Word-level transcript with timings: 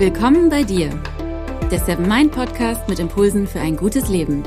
Willkommen 0.00 0.48
bei 0.48 0.62
dir, 0.62 0.88
der 1.70 1.78
Seven 1.78 2.08
Mind 2.08 2.32
Podcast 2.32 2.88
mit 2.88 2.98
Impulsen 2.98 3.46
für 3.46 3.60
ein 3.60 3.76
gutes 3.76 4.08
Leben. 4.08 4.42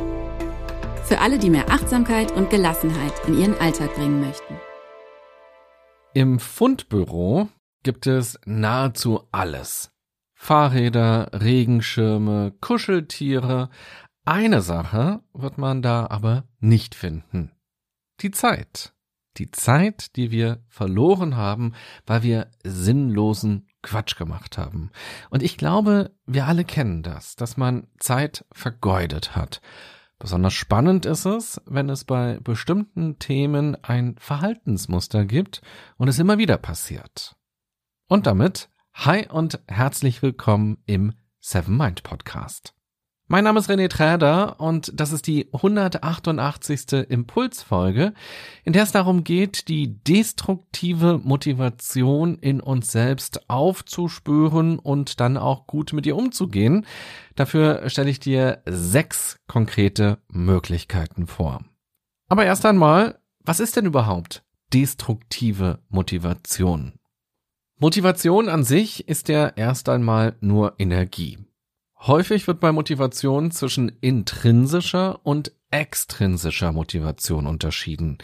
Für 1.03 1.19
alle, 1.19 1.37
die 1.37 1.51
mehr 1.51 1.69
Achtsamkeit 1.69 2.31
und 2.31 2.49
Gelassenheit 2.49 3.13
in 3.27 3.37
ihren 3.37 3.53
Alltag 3.59 3.93
bringen 3.93 4.19
möchten. 4.19 4.55
Im 6.15 6.39
Fundbüro 6.39 7.49
gibt 7.83 8.07
es 8.07 8.39
nahezu 8.47 9.27
alles. 9.31 9.91
Fahrräder, 10.33 11.29
Regenschirme, 11.33 12.55
Kuscheltiere. 12.59 13.69
Eine 14.25 14.61
Sache 14.61 15.21
wird 15.33 15.59
man 15.59 15.83
da 15.83 16.07
aber 16.07 16.45
nicht 16.61 16.95
finden. 16.95 17.51
Die 18.21 18.31
Zeit. 18.31 18.95
Die 19.37 19.51
Zeit, 19.51 20.15
die 20.15 20.31
wir 20.31 20.63
verloren 20.67 21.37
haben, 21.37 21.75
weil 22.07 22.23
wir 22.23 22.49
sinnlosen 22.63 23.67
Quatsch 23.83 24.15
gemacht 24.17 24.57
haben. 24.57 24.89
Und 25.29 25.43
ich 25.43 25.57
glaube, 25.57 26.11
wir 26.25 26.47
alle 26.47 26.65
kennen 26.65 27.03
das, 27.03 27.35
dass 27.35 27.57
man 27.57 27.87
Zeit 27.99 28.45
vergeudet 28.51 29.35
hat. 29.35 29.61
Besonders 30.17 30.53
spannend 30.53 31.05
ist 31.05 31.25
es, 31.25 31.61
wenn 31.65 31.89
es 31.89 32.05
bei 32.05 32.39
bestimmten 32.41 33.19
Themen 33.19 33.75
ein 33.83 34.15
Verhaltensmuster 34.17 35.25
gibt 35.25 35.61
und 35.97 36.07
es 36.07 36.17
immer 36.17 36.37
wieder 36.37 36.57
passiert. 36.57 37.35
Und 38.07 38.25
damit, 38.25 38.69
hi 38.93 39.27
und 39.27 39.59
herzlich 39.67 40.21
willkommen 40.21 40.77
im 40.85 41.13
Seven 41.41 41.75
Mind 41.75 42.03
Podcast. 42.03 42.73
Mein 43.33 43.45
Name 43.45 43.59
ist 43.59 43.67
René 43.67 43.89
Träder 43.89 44.59
und 44.59 44.91
das 44.93 45.11
ist 45.11 45.25
die 45.25 45.47
188. 45.53 47.09
Impulsfolge, 47.09 48.13
in 48.63 48.73
der 48.73 48.83
es 48.83 48.91
darum 48.91 49.23
geht, 49.23 49.69
die 49.69 50.03
destruktive 50.03 51.19
Motivation 51.23 52.37
in 52.37 52.61
uns 52.61 52.91
selbst 52.91 53.49
aufzuspüren 53.49 54.77
und 54.77 55.19
dann 55.19 55.37
auch 55.37 55.65
gut 55.65 55.93
mit 55.93 56.05
ihr 56.05 56.15
umzugehen. 56.15 56.85
Dafür 57.35 57.89
stelle 57.89 58.11
ich 58.11 58.19
dir 58.19 58.61
sechs 58.67 59.39
konkrete 59.47 60.19
Möglichkeiten 60.27 61.25
vor. 61.25 61.65
Aber 62.29 62.45
erst 62.45 62.67
einmal, 62.67 63.17
was 63.39 63.59
ist 63.59 63.75
denn 63.75 63.87
überhaupt 63.87 64.43
destruktive 64.73 65.79
Motivation? 65.89 66.99
Motivation 67.79 68.47
an 68.47 68.63
sich 68.63 69.07
ist 69.07 69.27
ja 69.27 69.47
erst 69.47 69.89
einmal 69.89 70.35
nur 70.39 70.75
Energie. 70.77 71.39
Häufig 72.05 72.47
wird 72.47 72.59
bei 72.59 72.73
Motivation 72.73 73.51
zwischen 73.51 73.89
intrinsischer 74.01 75.21
und 75.23 75.53
extrinsischer 75.73 76.71
Motivation 76.71 77.47
unterschieden. 77.47 78.19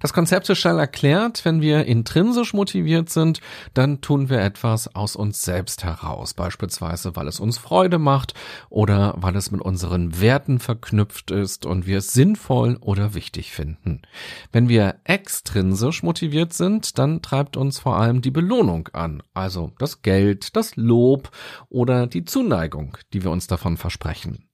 Das 0.00 0.12
Konzept 0.14 0.48
ist 0.48 0.58
schnell 0.58 0.78
erklärt. 0.78 1.44
Wenn 1.44 1.60
wir 1.60 1.84
intrinsisch 1.84 2.54
motiviert 2.54 3.10
sind, 3.10 3.40
dann 3.74 4.00
tun 4.00 4.30
wir 4.30 4.40
etwas 4.40 4.94
aus 4.94 5.14
uns 5.14 5.42
selbst 5.42 5.84
heraus. 5.84 6.32
Beispielsweise, 6.32 7.14
weil 7.14 7.28
es 7.28 7.38
uns 7.38 7.58
Freude 7.58 7.98
macht 7.98 8.32
oder 8.70 9.14
weil 9.18 9.36
es 9.36 9.50
mit 9.50 9.60
unseren 9.60 10.20
Werten 10.20 10.58
verknüpft 10.58 11.30
ist 11.30 11.66
und 11.66 11.86
wir 11.86 11.98
es 11.98 12.14
sinnvoll 12.14 12.78
oder 12.80 13.14
wichtig 13.14 13.52
finden. 13.52 14.02
Wenn 14.52 14.68
wir 14.68 14.96
extrinsisch 15.04 16.02
motiviert 16.02 16.54
sind, 16.54 16.98
dann 16.98 17.20
treibt 17.20 17.56
uns 17.56 17.78
vor 17.78 17.96
allem 17.96 18.22
die 18.22 18.30
Belohnung 18.30 18.88
an. 18.94 19.22
Also 19.34 19.72
das 19.78 20.00
Geld, 20.00 20.56
das 20.56 20.76
Lob 20.76 21.30
oder 21.68 22.06
die 22.06 22.24
Zuneigung, 22.24 22.96
die 23.12 23.22
wir 23.22 23.30
uns 23.30 23.46
davon 23.46 23.76
versprechen. 23.76 24.46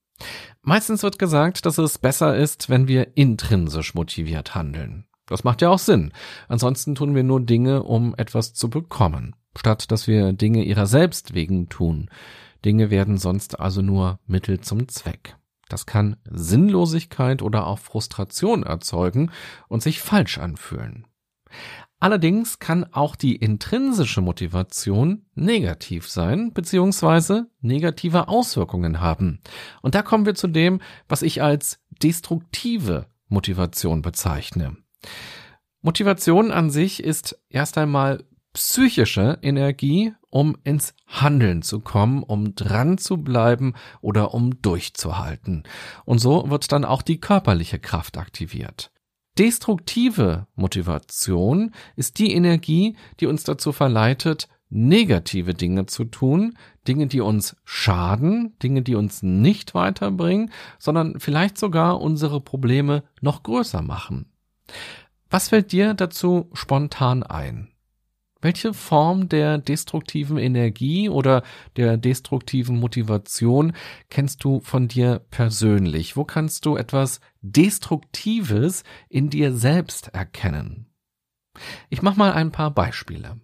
Meistens 0.62 1.02
wird 1.02 1.18
gesagt, 1.18 1.66
dass 1.66 1.78
es 1.78 1.98
besser 1.98 2.36
ist, 2.36 2.68
wenn 2.68 2.88
wir 2.88 3.16
intrinsisch 3.16 3.94
motiviert 3.94 4.54
handeln. 4.54 5.06
Das 5.26 5.44
macht 5.44 5.62
ja 5.62 5.70
auch 5.70 5.78
Sinn. 5.78 6.12
Ansonsten 6.48 6.94
tun 6.94 7.14
wir 7.14 7.22
nur 7.22 7.40
Dinge, 7.40 7.82
um 7.82 8.14
etwas 8.16 8.54
zu 8.54 8.70
bekommen, 8.70 9.34
statt 9.56 9.90
dass 9.90 10.06
wir 10.06 10.32
Dinge 10.32 10.62
ihrer 10.64 10.86
selbst 10.86 11.34
wegen 11.34 11.68
tun. 11.68 12.10
Dinge 12.64 12.90
werden 12.90 13.18
sonst 13.18 13.58
also 13.58 13.82
nur 13.82 14.20
Mittel 14.26 14.60
zum 14.60 14.88
Zweck. 14.88 15.36
Das 15.68 15.86
kann 15.86 16.16
Sinnlosigkeit 16.24 17.40
oder 17.40 17.66
auch 17.66 17.78
Frustration 17.78 18.62
erzeugen 18.62 19.30
und 19.68 19.82
sich 19.82 20.00
falsch 20.00 20.38
anfühlen. 20.38 21.06
Allerdings 22.00 22.58
kann 22.58 22.84
auch 22.92 23.14
die 23.14 23.36
intrinsische 23.36 24.20
Motivation 24.20 25.26
negativ 25.34 26.08
sein 26.08 26.52
bzw. 26.52 27.42
negative 27.60 28.28
Auswirkungen 28.28 29.00
haben. 29.00 29.40
Und 29.82 29.94
da 29.94 30.02
kommen 30.02 30.26
wir 30.26 30.34
zu 30.34 30.48
dem, 30.48 30.80
was 31.08 31.22
ich 31.22 31.42
als 31.42 31.78
destruktive 32.02 33.06
Motivation 33.28 34.02
bezeichne. 34.02 34.76
Motivation 35.80 36.52
an 36.52 36.70
sich 36.70 37.02
ist 37.02 37.38
erst 37.48 37.78
einmal 37.78 38.24
psychische 38.52 39.38
Energie, 39.42 40.12
um 40.30 40.56
ins 40.64 40.94
Handeln 41.06 41.62
zu 41.62 41.80
kommen, 41.80 42.22
um 42.22 42.54
dran 42.54 42.98
zu 42.98 43.18
bleiben 43.18 43.74
oder 44.00 44.34
um 44.34 44.62
durchzuhalten. 44.62 45.64
Und 46.04 46.18
so 46.18 46.50
wird 46.50 46.70
dann 46.72 46.84
auch 46.84 47.02
die 47.02 47.20
körperliche 47.20 47.78
Kraft 47.78 48.18
aktiviert. 48.18 48.91
Destruktive 49.38 50.46
Motivation 50.54 51.72
ist 51.96 52.18
die 52.18 52.32
Energie, 52.32 52.96
die 53.18 53.26
uns 53.26 53.44
dazu 53.44 53.72
verleitet, 53.72 54.48
negative 54.68 55.54
Dinge 55.54 55.86
zu 55.86 56.04
tun, 56.04 56.56
Dinge, 56.86 57.06
die 57.06 57.20
uns 57.20 57.56
schaden, 57.64 58.58
Dinge, 58.62 58.82
die 58.82 58.94
uns 58.94 59.22
nicht 59.22 59.74
weiterbringen, 59.74 60.50
sondern 60.78 61.20
vielleicht 61.20 61.58
sogar 61.58 62.00
unsere 62.00 62.40
Probleme 62.40 63.04
noch 63.20 63.42
größer 63.42 63.82
machen. 63.82 64.26
Was 65.30 65.48
fällt 65.48 65.72
dir 65.72 65.94
dazu 65.94 66.50
spontan 66.52 67.22
ein? 67.22 67.71
Welche 68.42 68.74
Form 68.74 69.28
der 69.28 69.58
destruktiven 69.58 70.36
Energie 70.36 71.08
oder 71.08 71.44
der 71.76 71.96
destruktiven 71.96 72.78
Motivation 72.78 73.72
kennst 74.10 74.42
du 74.42 74.58
von 74.60 74.88
dir 74.88 75.20
persönlich? 75.30 76.16
Wo 76.16 76.24
kannst 76.24 76.66
du 76.66 76.76
etwas 76.76 77.20
Destruktives 77.40 78.82
in 79.08 79.30
dir 79.30 79.54
selbst 79.54 80.08
erkennen? 80.08 80.86
Ich 81.88 82.02
mach 82.02 82.16
mal 82.16 82.32
ein 82.32 82.50
paar 82.50 82.72
Beispiele. 82.72 83.40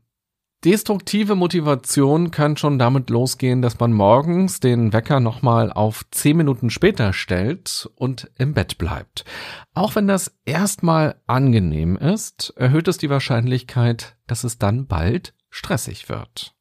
Destruktive 0.65 1.37
Motivation 1.37 2.33
kann 2.33 2.57
schon 2.57 2.81
damit 2.81 3.11
losgehen, 3.11 3.63
dass 3.63 3.79
man 3.79 3.93
morgens 3.93 4.59
den 4.59 4.93
Wecker 4.93 5.21
nochmal 5.21 5.73
auf 5.73 6.05
zehn 6.11 6.37
Minuten 6.37 6.69
später 6.71 7.13
stellt 7.13 7.89
und 7.95 8.29
im 8.39 8.55
Bett 8.55 8.77
bleibt. 8.77 9.25
Auch 9.73 9.95
wenn 9.95 10.09
das 10.09 10.37
erstmal 10.45 11.21
angenehm 11.29 11.97
ist, 11.97 12.53
erhöht 12.57 12.89
es 12.89 12.99
die 12.99 13.09
Wahrscheinlichkeit, 13.09 14.17
dass 14.27 14.43
es 14.43 14.59
dann 14.59 14.89
bald 14.89 15.33
stressig 15.49 16.09
wird. 16.09 16.57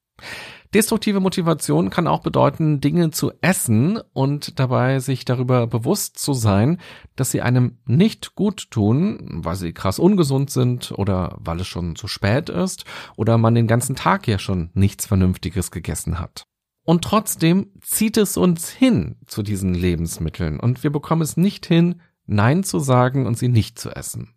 Destruktive 0.74 1.20
Motivation 1.20 1.90
kann 1.90 2.08
auch 2.08 2.22
bedeuten, 2.22 2.82
Dinge 2.82 3.12
zu 3.12 3.32
essen 3.42 4.00
und 4.14 4.60
dabei 4.60 5.00
sich 5.00 5.24
darüber 5.24 5.66
bewusst 5.68 6.20
zu 6.20 6.34
sein, 6.34 6.80
dass 7.16 7.32
sie 7.32 7.42
einem 7.42 7.78
nicht 7.86 8.36
gut 8.36 8.70
tun, 8.70 9.40
weil 9.44 9.56
sie 9.56 9.74
krass 9.74 9.98
ungesund 10.00 10.50
sind 10.50 10.92
oder 10.92 11.38
weil 11.40 11.62
es 11.62 11.68
schon 11.68 11.96
zu 11.96 12.08
spät 12.08 12.50
ist 12.50 12.86
oder 13.16 13.38
man 13.38 13.56
den 13.56 13.68
ganzen 13.68 13.96
Tag 13.96 14.28
ja 14.28 14.40
schon 14.40 14.70
nichts 14.74 15.06
Vernünftiges 15.06 15.72
gegessen 15.72 16.20
hat. 16.20 16.44
Und 16.84 17.04
trotzdem 17.04 17.72
zieht 17.82 18.18
es 18.18 18.38
uns 18.38 18.70
hin 18.70 19.18
zu 19.26 19.44
diesen 19.44 19.74
Lebensmitteln 19.74 20.60
und 20.60 20.84
wir 20.84 20.90
bekommen 20.90 21.22
es 21.22 21.38
nicht 21.38 21.66
hin, 21.66 22.02
Nein 22.26 22.64
zu 22.64 22.80
sagen 22.80 23.26
und 23.26 23.38
sie 23.38 23.48
nicht 23.48 23.80
zu 23.80 23.90
essen. 23.90 24.34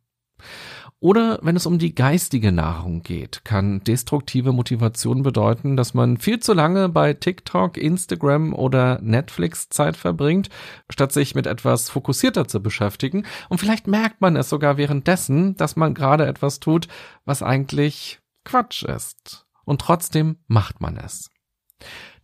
Oder 1.02 1.38
wenn 1.40 1.56
es 1.56 1.64
um 1.64 1.78
die 1.78 1.94
geistige 1.94 2.52
Nahrung 2.52 3.02
geht, 3.02 3.42
kann 3.42 3.82
destruktive 3.84 4.52
Motivation 4.52 5.22
bedeuten, 5.22 5.78
dass 5.78 5.94
man 5.94 6.18
viel 6.18 6.40
zu 6.40 6.52
lange 6.52 6.90
bei 6.90 7.14
TikTok, 7.14 7.78
Instagram 7.78 8.52
oder 8.52 9.00
Netflix 9.00 9.70
Zeit 9.70 9.96
verbringt, 9.96 10.50
statt 10.90 11.12
sich 11.12 11.34
mit 11.34 11.46
etwas 11.46 11.88
fokussierter 11.88 12.46
zu 12.46 12.62
beschäftigen. 12.62 13.24
Und 13.48 13.56
vielleicht 13.56 13.86
merkt 13.86 14.20
man 14.20 14.36
es 14.36 14.50
sogar 14.50 14.76
währenddessen, 14.76 15.56
dass 15.56 15.74
man 15.74 15.94
gerade 15.94 16.26
etwas 16.26 16.60
tut, 16.60 16.86
was 17.24 17.42
eigentlich 17.42 18.20
Quatsch 18.44 18.82
ist. 18.82 19.46
Und 19.64 19.80
trotzdem 19.80 20.36
macht 20.48 20.82
man 20.82 20.98
es. 20.98 21.30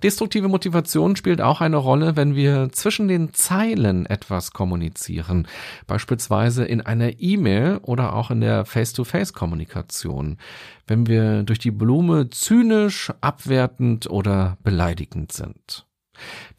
Destruktive 0.03 0.49
Motivation 0.49 1.17
spielt 1.17 1.41
auch 1.41 1.63
eine 1.63 1.79
Rolle, 1.79 2.17
wenn 2.17 2.35
wir 2.35 2.69
zwischen 2.71 3.09
den 3.09 3.33
Zeilen 3.33 4.05
etwas 4.05 4.51
kommunizieren, 4.51 5.49
beispielsweise 5.87 6.65
in 6.65 6.83
einer 6.83 7.19
E-Mail 7.19 7.79
oder 7.83 8.15
auch 8.15 8.31
in 8.31 8.43
der 8.43 8.67
Face-to-Face-Kommunikation, 8.67 10.37
wenn 10.87 11.07
wir 11.07 11.45
durch 11.45 11.59
die 11.59 11.71
Blume 11.71 12.29
zynisch, 12.29 13.11
abwertend 13.23 14.11
oder 14.11 14.59
beleidigend 14.63 15.33
sind. 15.33 15.87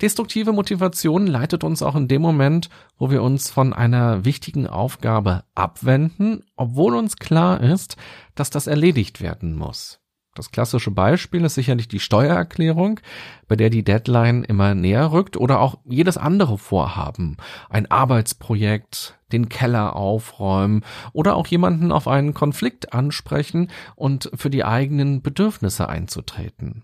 Destruktive 0.02 0.52
Motivation 0.52 1.28
leitet 1.28 1.64
uns 1.64 1.82
auch 1.82 1.96
in 1.96 2.08
dem 2.08 2.22
Moment, 2.22 2.70
wo 2.98 3.10
wir 3.10 3.24
uns 3.24 3.50
von 3.50 3.74
einer 3.74 4.26
wichtigen 4.26 4.68
Aufgabe 4.68 5.44
abwenden, 5.56 6.44
obwohl 6.56 6.96
uns 6.96 7.18
klar 7.18 7.62
ist, 7.62 7.98
dass 8.36 8.50
das 8.50 8.68
erledigt 8.68 9.22
werden 9.22 9.56
muss. 9.56 10.00
Das 10.38 10.52
klassische 10.52 10.92
Beispiel 10.92 11.44
ist 11.46 11.56
sicherlich 11.56 11.88
die 11.88 12.00
Steuererklärung, 12.00 13.00
bei 13.48 13.56
der 13.56 13.72
die 13.72 13.84
Deadline 13.84 14.44
immer 14.44 14.76
näher 14.76 15.12
rückt 15.12 15.36
oder 15.36 15.60
auch 15.60 15.80
jedes 15.84 16.16
andere 16.16 16.60
Vorhaben, 16.60 17.38
ein 17.72 17.90
Arbeitsprojekt, 17.90 19.18
den 19.32 19.50
Keller 19.50 19.96
aufräumen 19.96 20.86
oder 21.12 21.36
auch 21.36 21.48
jemanden 21.48 21.92
auf 21.92 22.08
einen 22.08 22.36
Konflikt 22.36 22.94
ansprechen 22.94 23.72
und 23.96 24.30
für 24.36 24.52
die 24.52 24.64
eigenen 24.64 25.24
Bedürfnisse 25.24 25.90
einzutreten. 25.90 26.84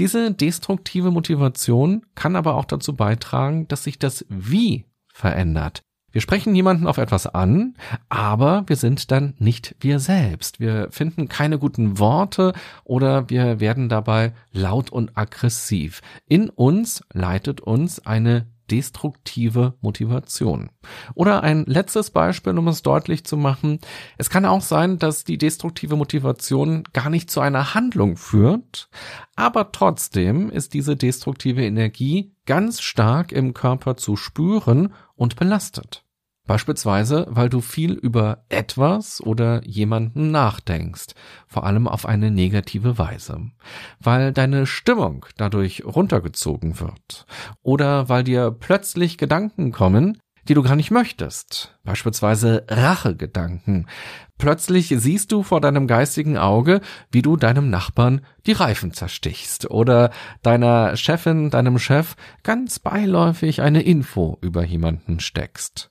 Diese 0.00 0.34
destruktive 0.34 1.12
Motivation 1.12 2.04
kann 2.16 2.34
aber 2.34 2.56
auch 2.56 2.64
dazu 2.64 2.96
beitragen, 2.96 3.68
dass 3.68 3.84
sich 3.84 4.00
das 4.00 4.26
Wie 4.28 4.86
verändert. 5.12 5.84
Wir 6.14 6.20
sprechen 6.20 6.54
jemanden 6.54 6.86
auf 6.86 6.98
etwas 6.98 7.26
an, 7.26 7.74
aber 8.08 8.62
wir 8.68 8.76
sind 8.76 9.10
dann 9.10 9.34
nicht 9.38 9.74
wir 9.80 9.98
selbst. 9.98 10.60
Wir 10.60 10.86
finden 10.92 11.26
keine 11.26 11.58
guten 11.58 11.98
Worte 11.98 12.52
oder 12.84 13.28
wir 13.30 13.58
werden 13.58 13.88
dabei 13.88 14.32
laut 14.52 14.90
und 14.90 15.18
aggressiv. 15.18 16.02
In 16.28 16.50
uns 16.50 17.02
leitet 17.12 17.60
uns 17.60 18.06
eine 18.06 18.46
destruktive 18.70 19.74
Motivation. 19.80 20.70
Oder 21.14 21.42
ein 21.42 21.64
letztes 21.66 22.10
Beispiel, 22.10 22.56
um 22.56 22.68
es 22.68 22.82
deutlich 22.82 23.24
zu 23.24 23.36
machen. 23.36 23.80
Es 24.16 24.30
kann 24.30 24.44
auch 24.44 24.62
sein, 24.62 24.98
dass 24.98 25.24
die 25.24 25.36
destruktive 25.36 25.96
Motivation 25.96 26.84
gar 26.92 27.10
nicht 27.10 27.28
zu 27.28 27.40
einer 27.40 27.74
Handlung 27.74 28.16
führt, 28.16 28.88
aber 29.34 29.72
trotzdem 29.72 30.48
ist 30.48 30.74
diese 30.74 30.96
destruktive 30.96 31.64
Energie 31.64 32.32
ganz 32.46 32.80
stark 32.80 33.32
im 33.32 33.52
Körper 33.52 33.96
zu 33.96 34.16
spüren 34.16 34.94
und 35.16 35.36
belastet. 35.36 36.03
Beispielsweise, 36.46 37.26
weil 37.30 37.48
du 37.48 37.62
viel 37.62 37.92
über 37.92 38.44
etwas 38.50 39.22
oder 39.22 39.64
jemanden 39.66 40.30
nachdenkst, 40.30 41.14
vor 41.46 41.64
allem 41.64 41.88
auf 41.88 42.04
eine 42.04 42.30
negative 42.30 42.98
Weise, 42.98 43.50
weil 43.98 44.32
deine 44.32 44.66
Stimmung 44.66 45.24
dadurch 45.38 45.84
runtergezogen 45.86 46.80
wird 46.80 47.24
oder 47.62 48.10
weil 48.10 48.24
dir 48.24 48.50
plötzlich 48.50 49.16
Gedanken 49.16 49.72
kommen, 49.72 50.18
die 50.48 50.54
du 50.54 50.62
gar 50.62 50.76
nicht 50.76 50.90
möchtest, 50.90 51.78
beispielsweise 51.84 52.66
Rachegedanken. 52.68 53.88
Plötzlich 54.36 54.88
siehst 54.88 55.32
du 55.32 55.42
vor 55.42 55.60
deinem 55.60 55.86
geistigen 55.86 56.36
Auge, 56.36 56.80
wie 57.10 57.22
du 57.22 57.36
deinem 57.36 57.70
Nachbarn 57.70 58.20
die 58.46 58.52
Reifen 58.52 58.92
zerstichst 58.92 59.70
oder 59.70 60.10
deiner 60.42 60.96
Chefin, 60.96 61.50
deinem 61.50 61.78
Chef 61.78 62.16
ganz 62.42 62.78
beiläufig 62.78 63.62
eine 63.62 63.82
Info 63.82 64.36
über 64.42 64.64
jemanden 64.64 65.20
steckst. 65.20 65.90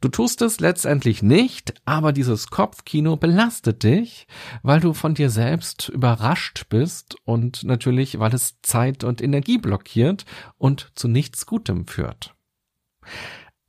Du 0.00 0.08
tust 0.08 0.42
es 0.42 0.60
letztendlich 0.60 1.24
nicht, 1.24 1.74
aber 1.84 2.12
dieses 2.12 2.50
Kopfkino 2.50 3.16
belastet 3.16 3.82
dich, 3.82 4.28
weil 4.62 4.78
du 4.78 4.92
von 4.92 5.14
dir 5.14 5.28
selbst 5.28 5.88
überrascht 5.88 6.66
bist 6.68 7.16
und 7.24 7.64
natürlich, 7.64 8.20
weil 8.20 8.32
es 8.32 8.60
Zeit 8.62 9.02
und 9.02 9.20
Energie 9.20 9.58
blockiert 9.58 10.24
und 10.56 10.92
zu 10.94 11.08
nichts 11.08 11.46
Gutem 11.46 11.88
führt. 11.88 12.36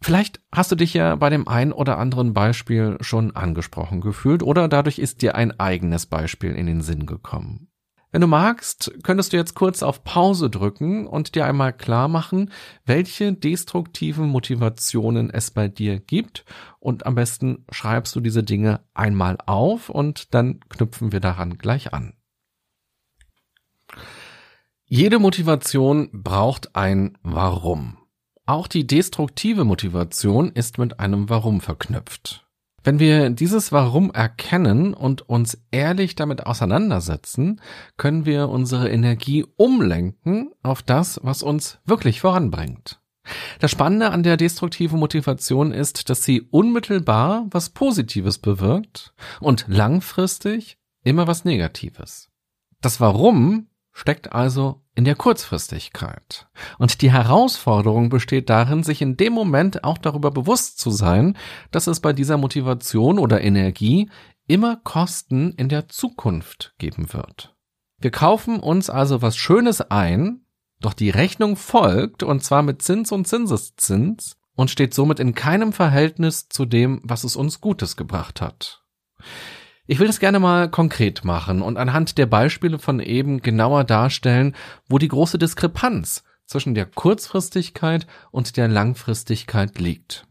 Vielleicht 0.02 0.40
hast 0.52 0.72
du 0.72 0.76
dich 0.76 0.94
ja 0.94 1.16
bei 1.16 1.31
dem 1.31 1.48
ein 1.48 1.74
oder 1.74 1.98
anderen 1.98 2.34
Beispiel 2.34 2.98
schon 3.02 3.36
angesprochen 3.36 4.00
gefühlt 4.00 4.44
oder 4.44 4.68
dadurch 4.68 5.00
ist 5.00 5.24
dir 5.24 5.34
ein 5.34 5.60
eigenes 5.60 6.06
Beispiel 6.06 6.54
in 6.54 6.68
den 6.68 6.82
Sinn 6.82 7.08
gekommen. 7.08 7.69
Wenn 8.12 8.22
du 8.22 8.28
magst, 8.28 8.92
könntest 9.04 9.34
du 9.34 9.38
jetzt 9.38 9.54
kurz 9.54 9.84
auf 9.84 10.04
Pause 10.04 10.50
drücken 10.50 11.06
und 11.06 11.36
dir 11.36 11.46
einmal 11.46 11.74
klar 11.74 12.08
machen, 12.08 12.52
welche 12.86 13.34
destruktiven 13.34 14.28
Motivationen 14.28 15.30
es 15.30 15.52
bei 15.52 15.68
dir 15.68 16.00
gibt 16.00 16.44
und 16.80 17.06
am 17.06 17.14
besten 17.14 17.66
schreibst 17.72 18.16
du 18.16 18.20
diese 18.20 18.44
Dinge 18.44 18.82
einmal 18.96 19.38
auf 19.46 19.90
und 19.90 20.34
dann 20.34 20.60
knüpfen 20.70 21.12
wir 21.12 21.20
daran 21.20 21.60
gleich 21.60 21.94
an. 21.94 22.14
Jede 24.86 25.20
Motivation 25.20 26.10
braucht 26.12 26.76
ein 26.76 27.16
Warum. 27.22 28.00
Auch 28.48 28.68
die 28.68 28.88
destruktive 28.88 29.66
Motivation 29.66 30.52
ist 30.52 30.80
mit 30.80 31.00
einem 31.00 31.30
Warum 31.30 31.62
verknüpft. 31.62 32.49
Wenn 32.84 33.00
wir 33.00 33.30
dieses 33.30 33.72
Warum 33.72 34.12
erkennen 34.12 34.94
und 34.94 35.28
uns 35.28 35.62
ehrlich 35.72 36.16
damit 36.16 36.46
auseinandersetzen, 36.46 37.62
können 37.98 38.26
wir 38.26 38.50
unsere 38.50 38.90
Energie 38.90 39.46
umlenken 39.58 40.52
auf 40.64 40.81
das, 40.81 41.20
was 41.24 41.44
uns 41.44 41.80
wirklich 41.86 42.22
voranbringt. 42.22 43.00
Das 43.60 43.72
Spannende 43.72 44.12
an 44.12 44.24
der 44.24 44.38
destruktiven 44.38 45.00
Motivation 45.00 45.72
ist, 45.72 46.10
dass 46.10 46.24
sie 46.24 46.42
unmittelbar 46.42 47.46
was 47.52 47.70
Positives 47.70 48.40
bewirkt 48.40 49.14
und 49.40 49.66
langfristig 49.68 50.78
immer 51.04 51.28
was 51.28 51.46
Negatives. 51.46 52.30
Das 52.82 53.00
Warum 53.00 53.68
steckt 53.92 54.32
also 54.32 54.82
in 55.00 55.06
der 55.06 55.16
Kurzfristigkeit. 55.16 56.50
Und 56.78 57.01
die 57.01 57.10
Herausforderung 57.10 58.10
besteht 58.10 58.50
darin, 58.50 58.84
sich 58.84 59.01
in 59.01 59.16
dem 59.16 59.31
Moment 59.31 59.86
auch 59.86 59.98
darüber 59.98 60.30
bewusst 60.30 60.78
zu 60.78 60.92
sein, 60.92 61.38
dass 61.72 61.88
es 61.88 62.01
bei 62.01 62.12
dieser 62.12 62.36
Motivation 62.36 63.18
oder 63.18 63.40
Energie 63.40 64.10
immer 64.46 64.75
Kosten 64.75 65.54
in 65.54 65.69
der 65.69 65.88
Zukunft 65.88 66.74
geben 66.80 67.13
wird. 67.13 67.56
Wir 68.01 68.12
kaufen 68.12 68.60
uns 68.60 68.90
also 68.90 69.22
was 69.22 69.38
Schönes 69.38 69.80
ein, 69.80 70.42
doch 70.81 70.94
die 70.94 71.12
Rechnung 71.12 71.56
folgt, 71.56 72.22
und 72.22 72.44
zwar 72.44 72.62
mit 72.62 72.81
Zins 72.81 73.13
und 73.13 73.25
Zinseszins, 73.25 74.36
und 74.57 74.69
steht 74.69 74.94
somit 74.94 75.22
in 75.22 75.34
keinem 75.34 75.72
Verhältnis 75.72 76.50
zu 76.50 76.66
dem, 76.66 77.00
was 77.06 77.24
es 77.24 77.38
uns 77.38 77.62
Gutes 77.62 77.96
gebracht 77.96 78.42
hat. 78.42 78.84
Ich 79.91 79.97
will 79.97 80.06
das 80.06 80.19
gerne 80.19 80.39
mal 80.39 80.69
konkret 80.69 81.25
machen 81.25 81.63
und 81.63 81.77
anhand 81.77 82.19
der 82.19 82.27
Beispiele 82.27 82.77
von 82.77 83.00
eben 83.00 83.41
genauer 83.41 83.86
darstellen, 83.86 84.56
wo 84.88 85.00
die 85.00 85.07
große 85.07 85.39
Diskrepanz 85.39 86.24
zwischen 86.45 86.75
der 86.75 86.86
Kurzfristigkeit 86.86 88.06
und 88.30 88.56
der 88.56 88.68
Langfristigkeit 88.68 89.80
liegt. 89.80 90.27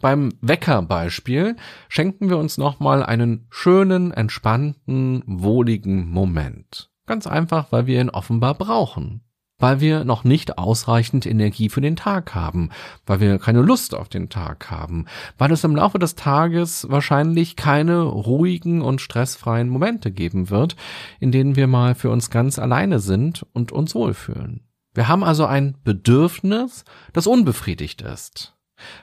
Beim 0.00 0.32
Weckerbeispiel 0.40 1.56
schenken 1.90 2.30
wir 2.30 2.38
uns 2.38 2.56
nochmal 2.56 3.02
einen 3.02 3.46
schönen, 3.50 4.10
entspannten, 4.10 5.22
wohligen 5.26 6.08
Moment. 6.08 6.88
Ganz 7.04 7.26
einfach, 7.26 7.70
weil 7.70 7.86
wir 7.86 8.00
ihn 8.00 8.08
offenbar 8.08 8.54
brauchen 8.54 9.20
weil 9.58 9.80
wir 9.80 10.04
noch 10.04 10.24
nicht 10.24 10.58
ausreichend 10.58 11.26
Energie 11.26 11.68
für 11.68 11.80
den 11.80 11.96
Tag 11.96 12.34
haben, 12.34 12.70
weil 13.06 13.20
wir 13.20 13.38
keine 13.38 13.62
Lust 13.62 13.94
auf 13.94 14.08
den 14.08 14.28
Tag 14.28 14.70
haben, 14.70 15.06
weil 15.36 15.52
es 15.52 15.64
im 15.64 15.76
Laufe 15.76 15.98
des 15.98 16.14
Tages 16.14 16.86
wahrscheinlich 16.88 17.56
keine 17.56 18.02
ruhigen 18.02 18.82
und 18.82 19.00
stressfreien 19.00 19.68
Momente 19.68 20.10
geben 20.10 20.50
wird, 20.50 20.76
in 21.20 21.32
denen 21.32 21.56
wir 21.56 21.66
mal 21.66 21.94
für 21.94 22.10
uns 22.10 22.30
ganz 22.30 22.58
alleine 22.58 23.00
sind 23.00 23.44
und 23.52 23.72
uns 23.72 23.94
wohlfühlen. 23.94 24.60
Wir 24.94 25.08
haben 25.08 25.24
also 25.24 25.44
ein 25.44 25.76
Bedürfnis, 25.84 26.84
das 27.12 27.26
unbefriedigt 27.26 28.02
ist. 28.02 28.54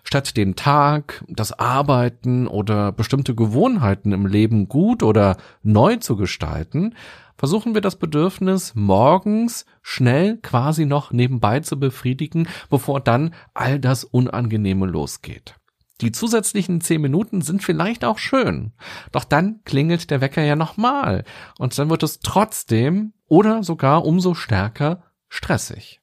Statt 0.03 0.37
den 0.37 0.55
Tag, 0.55 1.23
das 1.27 1.51
Arbeiten 1.51 2.47
oder 2.47 2.93
bestimmte 2.93 3.35
Gewohnheiten 3.35 4.13
im 4.13 4.25
Leben 4.25 4.69
gut 4.69 5.03
oder 5.03 5.35
neu 5.63 5.97
zu 5.97 6.15
gestalten, 6.15 6.95
versuchen 7.37 7.73
wir 7.73 7.81
das 7.81 7.97
Bedürfnis 7.97 8.73
morgens 8.75 9.65
schnell 9.81 10.37
quasi 10.37 10.85
noch 10.85 11.11
nebenbei 11.11 11.59
zu 11.59 11.79
befriedigen, 11.79 12.47
bevor 12.69 12.99
dann 12.99 13.33
all 13.53 13.79
das 13.79 14.03
Unangenehme 14.03 14.85
losgeht. 14.85 15.55
Die 16.01 16.11
zusätzlichen 16.11 16.81
zehn 16.81 17.01
Minuten 17.01 17.41
sind 17.41 17.63
vielleicht 17.63 18.03
auch 18.03 18.17
schön, 18.17 18.73
doch 19.11 19.23
dann 19.23 19.61
klingelt 19.63 20.11
der 20.11 20.19
Wecker 20.19 20.43
ja 20.43 20.55
nochmal 20.55 21.23
und 21.57 21.77
dann 21.77 21.89
wird 21.89 22.03
es 22.03 22.19
trotzdem 22.19 23.13
oder 23.27 23.63
sogar 23.63 24.05
umso 24.05 24.33
stärker 24.33 25.03
stressig. 25.29 26.01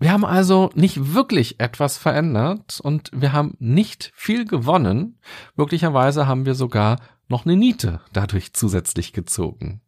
Wir 0.00 0.12
haben 0.12 0.24
also 0.24 0.70
nicht 0.74 1.14
wirklich 1.14 1.58
etwas 1.58 1.98
verändert 1.98 2.80
und 2.80 3.10
wir 3.12 3.32
haben 3.32 3.56
nicht 3.58 4.12
viel 4.14 4.44
gewonnen. 4.44 5.18
Möglicherweise 5.56 6.28
haben 6.28 6.46
wir 6.46 6.54
sogar 6.54 6.96
noch 7.28 7.44
eine 7.44 7.56
Niete 7.56 8.00
dadurch 8.12 8.52
zusätzlich 8.52 9.12
gezogen. 9.12 9.80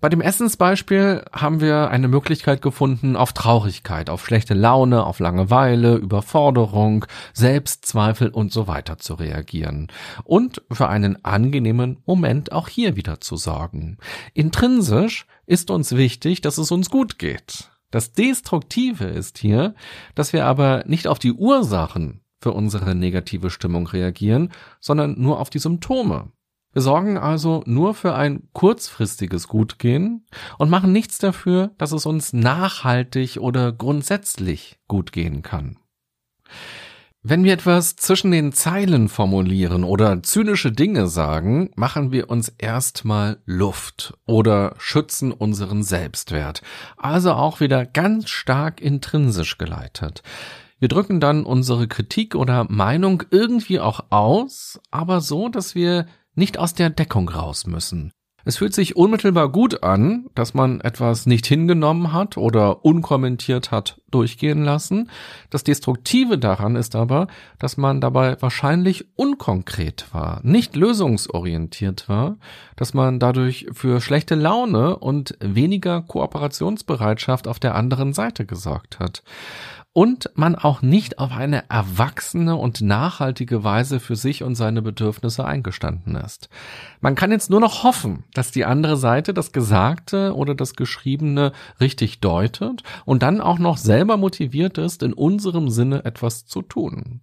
Bei 0.00 0.10
dem 0.10 0.20
Essensbeispiel 0.20 1.24
haben 1.32 1.60
wir 1.60 1.90
eine 1.90 2.06
Möglichkeit 2.06 2.60
gefunden, 2.60 3.16
auf 3.16 3.32
Traurigkeit, 3.32 4.10
auf 4.10 4.24
schlechte 4.24 4.54
Laune, 4.54 5.04
auf 5.04 5.18
Langeweile, 5.18 5.96
Überforderung, 5.96 7.06
Selbstzweifel 7.32 8.28
und 8.28 8.52
so 8.52 8.68
weiter 8.68 8.98
zu 8.98 9.14
reagieren 9.14 9.88
und 10.22 10.62
für 10.70 10.88
einen 10.88 11.24
angenehmen 11.24 12.02
Moment 12.06 12.52
auch 12.52 12.68
hier 12.68 12.94
wieder 12.94 13.20
zu 13.20 13.36
sorgen. 13.36 13.96
Intrinsisch 14.34 15.26
ist 15.46 15.70
uns 15.70 15.96
wichtig, 15.96 16.42
dass 16.42 16.58
es 16.58 16.70
uns 16.70 16.90
gut 16.90 17.18
geht. 17.18 17.70
Das 17.96 18.12
Destruktive 18.12 19.06
ist 19.06 19.38
hier, 19.38 19.74
dass 20.14 20.34
wir 20.34 20.44
aber 20.44 20.84
nicht 20.86 21.08
auf 21.08 21.18
die 21.18 21.32
Ursachen 21.32 22.20
für 22.42 22.52
unsere 22.52 22.94
negative 22.94 23.48
Stimmung 23.48 23.86
reagieren, 23.86 24.52
sondern 24.80 25.18
nur 25.18 25.40
auf 25.40 25.48
die 25.48 25.60
Symptome. 25.60 26.30
Wir 26.74 26.82
sorgen 26.82 27.16
also 27.16 27.62
nur 27.64 27.94
für 27.94 28.14
ein 28.14 28.50
kurzfristiges 28.52 29.48
Gutgehen 29.48 30.26
und 30.58 30.68
machen 30.68 30.92
nichts 30.92 31.16
dafür, 31.16 31.70
dass 31.78 31.92
es 31.92 32.04
uns 32.04 32.34
nachhaltig 32.34 33.38
oder 33.38 33.72
grundsätzlich 33.72 34.78
gut 34.88 35.10
gehen 35.10 35.40
kann. 35.40 35.78
Wenn 37.28 37.42
wir 37.42 37.54
etwas 37.54 37.96
zwischen 37.96 38.30
den 38.30 38.52
Zeilen 38.52 39.08
formulieren 39.08 39.82
oder 39.82 40.22
zynische 40.22 40.70
Dinge 40.70 41.08
sagen, 41.08 41.70
machen 41.74 42.12
wir 42.12 42.30
uns 42.30 42.50
erstmal 42.56 43.38
Luft 43.44 44.14
oder 44.26 44.76
schützen 44.78 45.32
unseren 45.32 45.82
Selbstwert. 45.82 46.62
Also 46.96 47.32
auch 47.32 47.58
wieder 47.58 47.84
ganz 47.84 48.30
stark 48.30 48.80
intrinsisch 48.80 49.58
geleitet. 49.58 50.22
Wir 50.78 50.86
drücken 50.86 51.18
dann 51.18 51.44
unsere 51.44 51.88
Kritik 51.88 52.36
oder 52.36 52.70
Meinung 52.70 53.24
irgendwie 53.32 53.80
auch 53.80 54.04
aus, 54.10 54.78
aber 54.92 55.20
so, 55.20 55.48
dass 55.48 55.74
wir 55.74 56.06
nicht 56.36 56.58
aus 56.58 56.74
der 56.74 56.90
Deckung 56.90 57.28
raus 57.28 57.66
müssen. 57.66 58.12
Es 58.46 58.58
fühlt 58.58 58.74
sich 58.74 58.94
unmittelbar 58.94 59.48
gut 59.48 59.82
an, 59.82 60.26
dass 60.36 60.54
man 60.54 60.80
etwas 60.80 61.26
nicht 61.26 61.46
hingenommen 61.46 62.12
hat 62.12 62.36
oder 62.36 62.84
unkommentiert 62.84 63.72
hat 63.72 64.00
durchgehen 64.12 64.62
lassen. 64.62 65.10
Das 65.50 65.64
Destruktive 65.64 66.38
daran 66.38 66.76
ist 66.76 66.94
aber, 66.94 67.26
dass 67.58 67.76
man 67.76 68.00
dabei 68.00 68.40
wahrscheinlich 68.40 69.08
unkonkret 69.16 70.06
war, 70.12 70.38
nicht 70.44 70.76
lösungsorientiert 70.76 72.08
war, 72.08 72.36
dass 72.76 72.94
man 72.94 73.18
dadurch 73.18 73.66
für 73.72 74.00
schlechte 74.00 74.36
Laune 74.36 74.96
und 74.96 75.36
weniger 75.40 76.02
Kooperationsbereitschaft 76.02 77.48
auf 77.48 77.58
der 77.58 77.74
anderen 77.74 78.12
Seite 78.12 78.46
gesorgt 78.46 79.00
hat 79.00 79.24
und 79.96 80.28
man 80.34 80.56
auch 80.56 80.82
nicht 80.82 81.18
auf 81.18 81.32
eine 81.32 81.70
erwachsene 81.70 82.54
und 82.54 82.82
nachhaltige 82.82 83.64
Weise 83.64 83.98
für 83.98 84.14
sich 84.14 84.42
und 84.42 84.54
seine 84.54 84.82
Bedürfnisse 84.82 85.46
eingestanden 85.46 86.16
ist. 86.16 86.50
Man 87.00 87.14
kann 87.14 87.30
jetzt 87.30 87.48
nur 87.48 87.60
noch 87.60 87.82
hoffen, 87.82 88.24
dass 88.34 88.50
die 88.50 88.66
andere 88.66 88.98
Seite 88.98 89.32
das 89.32 89.52
Gesagte 89.52 90.34
oder 90.34 90.54
das 90.54 90.74
Geschriebene 90.74 91.52
richtig 91.80 92.20
deutet 92.20 92.82
und 93.06 93.22
dann 93.22 93.40
auch 93.40 93.58
noch 93.58 93.78
selber 93.78 94.18
motiviert 94.18 94.76
ist, 94.76 95.02
in 95.02 95.14
unserem 95.14 95.70
Sinne 95.70 96.04
etwas 96.04 96.44
zu 96.44 96.60
tun. 96.60 97.22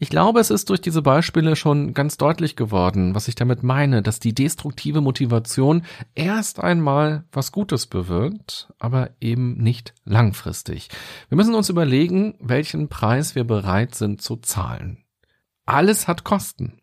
Ich 0.00 0.10
glaube, 0.10 0.38
es 0.38 0.50
ist 0.50 0.70
durch 0.70 0.80
diese 0.80 1.02
Beispiele 1.02 1.56
schon 1.56 1.92
ganz 1.92 2.18
deutlich 2.18 2.54
geworden, 2.54 3.16
was 3.16 3.26
ich 3.26 3.34
damit 3.34 3.64
meine, 3.64 4.00
dass 4.00 4.20
die 4.20 4.32
destruktive 4.32 5.00
Motivation 5.00 5.82
erst 6.14 6.60
einmal 6.60 7.24
was 7.32 7.50
Gutes 7.50 7.88
bewirkt, 7.88 8.72
aber 8.78 9.10
eben 9.20 9.56
nicht 9.56 9.94
langfristig. 10.04 10.88
Wir 11.28 11.36
müssen 11.36 11.56
uns 11.56 11.68
überlegen, 11.68 12.36
welchen 12.38 12.88
Preis 12.88 13.34
wir 13.34 13.42
bereit 13.42 13.96
sind 13.96 14.22
zu 14.22 14.36
zahlen. 14.36 15.04
Alles 15.66 16.06
hat 16.06 16.22
Kosten. 16.22 16.80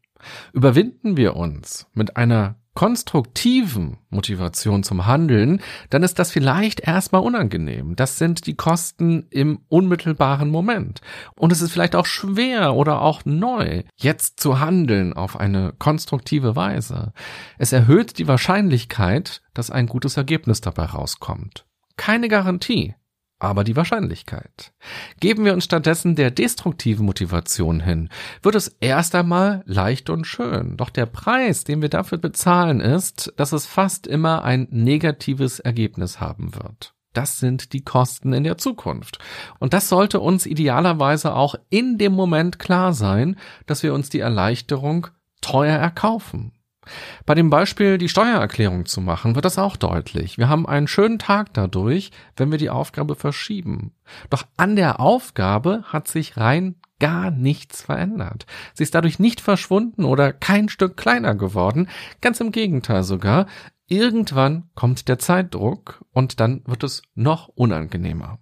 Überwinden 0.52 1.16
wir 1.16 1.38
uns 1.38 1.88
mit 1.94 2.18
einer 2.18 2.56
konstruktiven 2.76 3.98
Motivation 4.10 4.84
zum 4.84 5.06
Handeln, 5.08 5.62
dann 5.90 6.04
ist 6.04 6.20
das 6.20 6.32
vielleicht 6.32 6.82
erstmal 6.82 7.22
unangenehm. 7.22 7.96
Das 7.96 8.18
sind 8.18 8.46
die 8.46 8.56
Kosten 8.56 9.26
im 9.32 9.62
unmittelbaren 9.70 10.50
Moment. 10.50 11.02
Und 11.36 11.52
es 11.52 11.62
ist 11.62 11.72
vielleicht 11.72 11.96
auch 11.96 12.06
schwer 12.06 12.76
oder 12.76 13.02
auch 13.02 13.26
neu, 13.26 13.84
jetzt 13.96 14.40
zu 14.40 14.60
handeln 14.60 15.14
auf 15.14 15.40
eine 15.40 15.74
konstruktive 15.80 16.56
Weise. 16.56 17.14
Es 17.58 17.72
erhöht 17.72 18.20
die 18.20 18.28
Wahrscheinlichkeit, 18.28 19.42
dass 19.54 19.72
ein 19.72 19.88
gutes 19.88 20.18
Ergebnis 20.18 20.62
dabei 20.62 20.86
rauskommt. 20.86 21.66
Keine 21.98 22.28
Garantie 22.28 22.94
aber 23.40 23.64
die 23.64 23.76
Wahrscheinlichkeit. 23.76 24.74
Geben 25.20 25.46
wir 25.46 25.54
uns 25.54 25.66
stattdessen 25.66 26.16
der 26.16 26.32
destruktiven 26.32 27.06
Motivation 27.06 27.80
hin, 27.80 28.10
wird 28.42 28.56
es 28.56 28.76
erst 28.80 29.16
einmal 29.16 29.64
leicht 29.66 30.10
und 30.10 30.26
schön. 30.26 30.78
Doch 30.78 30.90
der 30.90 31.06
Preis, 31.06 31.64
den 31.64 31.82
wir 31.82 31.90
dafür 31.90 32.18
bezahlen, 32.18 32.80
ist, 32.80 33.34
dass 33.38 33.52
es 33.52 33.66
fast 33.66 34.08
immer 34.08 34.44
ein 34.44 34.68
negatives 34.72 35.60
Ergebnis 35.60 36.20
haben 36.20 36.56
wird. 36.56 36.94
Das 37.14 37.40
sind 37.40 37.72
die 37.72 37.84
Kosten 37.84 38.34
in 38.34 38.44
der 38.44 38.58
Zukunft. 38.58 39.20
Und 39.60 39.74
das 39.74 39.88
sollte 39.88 40.20
uns 40.20 40.46
idealerweise 40.46 41.34
auch 41.34 41.56
in 41.70 41.98
dem 41.98 42.12
Moment 42.12 42.60
klar 42.60 42.94
sein, 42.94 43.38
dass 43.66 43.84
wir 43.84 43.94
uns 43.94 44.10
die 44.10 44.20
Erleichterung 44.20 45.08
teuer 45.40 45.78
erkaufen. 45.78 46.52
Bei 47.26 47.36
dem 47.36 47.50
Beispiel, 47.50 47.98
die 47.98 48.10
Steuererklärung 48.10 48.86
zu 48.86 49.02
machen, 49.02 49.36
wird 49.36 49.46
das 49.46 49.58
auch 49.58 49.78
deutlich. 49.78 50.38
Wir 50.38 50.50
haben 50.50 50.68
einen 50.68 50.88
schönen 50.88 51.20
Tag 51.20 51.54
dadurch, 51.54 52.12
wenn 52.36 52.52
wir 52.52 52.58
die 52.58 52.70
Aufgabe 52.70 53.16
verschieben. 53.16 53.94
Doch 54.30 54.44
an 54.58 54.76
der 54.76 55.00
Aufgabe 55.00 55.84
hat 55.88 56.08
sich 56.08 56.38
rein 56.38 56.76
gar 57.00 57.32
nichts 57.32 57.82
verändert. 57.82 58.46
Sie 58.74 58.84
ist 58.84 58.96
dadurch 58.96 59.20
nicht 59.20 59.42
verschwunden 59.42 60.06
oder 60.06 60.32
kein 60.32 60.70
Stück 60.70 60.98
kleiner 60.98 61.36
geworden. 61.36 61.90
Ganz 62.22 62.40
im 62.40 62.52
Gegenteil 62.52 63.04
sogar. 63.04 63.48
Irgendwann 63.88 64.70
kommt 64.74 65.08
der 65.08 65.20
Zeitdruck 65.20 66.04
und 66.12 66.40
dann 66.40 66.64
wird 66.66 66.84
es 66.84 67.04
noch 67.14 67.50
unangenehmer. 67.50 68.40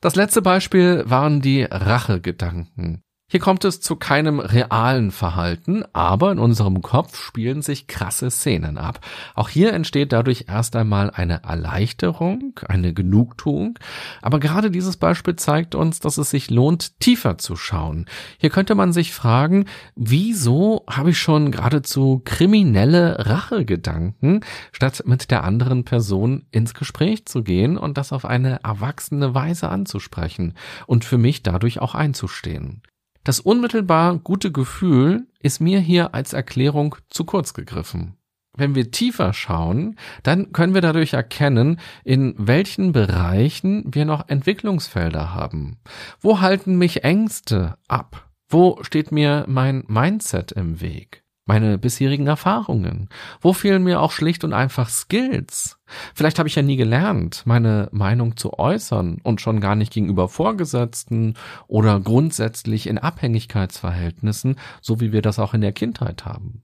Das 0.00 0.14
letzte 0.14 0.42
Beispiel 0.42 1.02
waren 1.06 1.40
die 1.40 1.62
Rachegedanken. 1.62 3.02
Hier 3.30 3.40
kommt 3.40 3.66
es 3.66 3.82
zu 3.82 3.96
keinem 3.96 4.40
realen 4.40 5.10
Verhalten, 5.10 5.84
aber 5.92 6.32
in 6.32 6.38
unserem 6.38 6.80
Kopf 6.80 7.22
spielen 7.22 7.60
sich 7.60 7.86
krasse 7.86 8.30
Szenen 8.30 8.78
ab. 8.78 9.04
Auch 9.34 9.50
hier 9.50 9.74
entsteht 9.74 10.14
dadurch 10.14 10.46
erst 10.48 10.74
einmal 10.76 11.10
eine 11.10 11.42
Erleichterung, 11.42 12.58
eine 12.66 12.94
Genugtuung, 12.94 13.78
aber 14.22 14.40
gerade 14.40 14.70
dieses 14.70 14.96
Beispiel 14.96 15.36
zeigt 15.36 15.74
uns, 15.74 16.00
dass 16.00 16.16
es 16.16 16.30
sich 16.30 16.48
lohnt, 16.48 17.00
tiefer 17.00 17.36
zu 17.36 17.54
schauen. 17.54 18.06
Hier 18.38 18.48
könnte 18.48 18.74
man 18.74 18.94
sich 18.94 19.12
fragen, 19.12 19.66
wieso 19.94 20.86
habe 20.88 21.10
ich 21.10 21.18
schon 21.18 21.50
geradezu 21.50 22.22
kriminelle 22.24 23.26
Rachegedanken, 23.26 24.42
statt 24.72 25.02
mit 25.04 25.30
der 25.30 25.44
anderen 25.44 25.84
Person 25.84 26.46
ins 26.50 26.72
Gespräch 26.72 27.26
zu 27.26 27.42
gehen 27.42 27.76
und 27.76 27.98
das 27.98 28.14
auf 28.14 28.24
eine 28.24 28.62
erwachsene 28.62 29.34
Weise 29.34 29.68
anzusprechen 29.68 30.54
und 30.86 31.04
für 31.04 31.18
mich 31.18 31.42
dadurch 31.42 31.80
auch 31.80 31.94
einzustehen. 31.94 32.80
Das 33.28 33.40
unmittelbar 33.40 34.16
gute 34.16 34.50
Gefühl 34.50 35.26
ist 35.38 35.60
mir 35.60 35.80
hier 35.80 36.14
als 36.14 36.32
Erklärung 36.32 36.96
zu 37.10 37.26
kurz 37.26 37.52
gegriffen. 37.52 38.16
Wenn 38.56 38.74
wir 38.74 38.90
tiefer 38.90 39.34
schauen, 39.34 39.96
dann 40.22 40.52
können 40.52 40.72
wir 40.72 40.80
dadurch 40.80 41.12
erkennen, 41.12 41.78
in 42.04 42.34
welchen 42.38 42.92
Bereichen 42.92 43.84
wir 43.84 44.06
noch 44.06 44.30
Entwicklungsfelder 44.30 45.34
haben. 45.34 45.78
Wo 46.20 46.40
halten 46.40 46.78
mich 46.78 47.04
Ängste 47.04 47.76
ab? 47.86 48.30
Wo 48.48 48.78
steht 48.80 49.12
mir 49.12 49.44
mein 49.46 49.84
Mindset 49.88 50.52
im 50.52 50.80
Weg? 50.80 51.22
Meine 51.48 51.78
bisherigen 51.78 52.28
Erfahrungen? 52.28 53.08
Wo 53.40 53.52
fehlen 53.52 53.82
mir 53.82 54.00
auch 54.00 54.12
schlicht 54.12 54.44
und 54.44 54.52
einfach 54.52 54.88
Skills? 54.88 55.80
Vielleicht 56.14 56.38
habe 56.38 56.48
ich 56.48 56.54
ja 56.54 56.62
nie 56.62 56.76
gelernt, 56.76 57.42
meine 57.46 57.88
Meinung 57.90 58.36
zu 58.36 58.58
äußern 58.58 59.18
und 59.22 59.40
schon 59.40 59.58
gar 59.60 59.74
nicht 59.74 59.92
gegenüber 59.92 60.28
Vorgesetzten 60.28 61.34
oder 61.66 61.98
grundsätzlich 61.98 62.86
in 62.86 62.98
Abhängigkeitsverhältnissen, 62.98 64.56
so 64.82 65.00
wie 65.00 65.10
wir 65.10 65.22
das 65.22 65.38
auch 65.38 65.54
in 65.54 65.62
der 65.62 65.72
Kindheit 65.72 66.26
haben. 66.26 66.62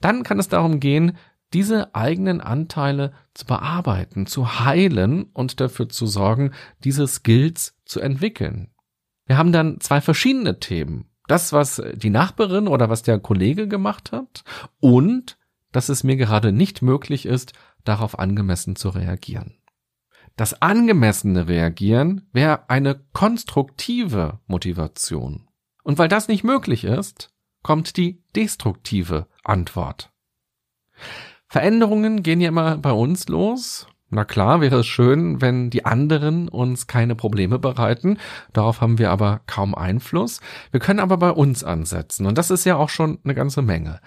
Dann 0.00 0.24
kann 0.24 0.40
es 0.40 0.48
darum 0.48 0.80
gehen, 0.80 1.16
diese 1.52 1.94
eigenen 1.94 2.40
Anteile 2.40 3.12
zu 3.34 3.46
bearbeiten, 3.46 4.26
zu 4.26 4.64
heilen 4.64 5.24
und 5.32 5.60
dafür 5.60 5.88
zu 5.88 6.06
sorgen, 6.06 6.50
diese 6.82 7.06
Skills 7.06 7.76
zu 7.84 8.00
entwickeln. 8.00 8.68
Wir 9.26 9.38
haben 9.38 9.52
dann 9.52 9.80
zwei 9.80 10.00
verschiedene 10.00 10.58
Themen 10.58 11.08
das, 11.26 11.52
was 11.52 11.82
die 11.94 12.10
Nachbarin 12.10 12.68
oder 12.68 12.88
was 12.88 13.02
der 13.02 13.18
Kollege 13.18 13.68
gemacht 13.68 14.12
hat 14.12 14.44
und 14.80 15.38
dass 15.72 15.88
es 15.88 16.04
mir 16.04 16.16
gerade 16.16 16.52
nicht 16.52 16.82
möglich 16.82 17.26
ist, 17.26 17.52
darauf 17.84 18.18
angemessen 18.18 18.76
zu 18.76 18.88
reagieren. 18.88 19.58
Das 20.36 20.60
angemessene 20.60 21.48
Reagieren 21.48 22.28
wäre 22.32 22.68
eine 22.68 23.00
konstruktive 23.12 24.40
Motivation. 24.46 25.48
Und 25.82 25.98
weil 25.98 26.08
das 26.08 26.28
nicht 26.28 26.44
möglich 26.44 26.84
ist, 26.84 27.32
kommt 27.62 27.96
die 27.96 28.22
destruktive 28.34 29.28
Antwort. 29.44 30.12
Veränderungen 31.48 32.22
gehen 32.22 32.40
ja 32.40 32.48
immer 32.48 32.76
bei 32.76 32.92
uns 32.92 33.28
los 33.28 33.86
na 34.08 34.24
klar, 34.24 34.60
wäre 34.60 34.78
es 34.80 34.86
schön, 34.86 35.40
wenn 35.40 35.68
die 35.68 35.84
anderen 35.84 36.48
uns 36.48 36.86
keine 36.86 37.16
Probleme 37.16 37.58
bereiten. 37.58 38.18
Darauf 38.52 38.80
haben 38.80 38.98
wir 38.98 39.10
aber 39.10 39.40
kaum 39.48 39.74
Einfluss. 39.74 40.40
Wir 40.70 40.78
können 40.78 41.00
aber 41.00 41.16
bei 41.16 41.30
uns 41.30 41.64
ansetzen. 41.64 42.24
Und 42.26 42.38
das 42.38 42.52
ist 42.52 42.64
ja 42.64 42.76
auch 42.76 42.88
schon 42.88 43.18
eine 43.24 43.34
ganze 43.34 43.62
Menge. 43.62 44.00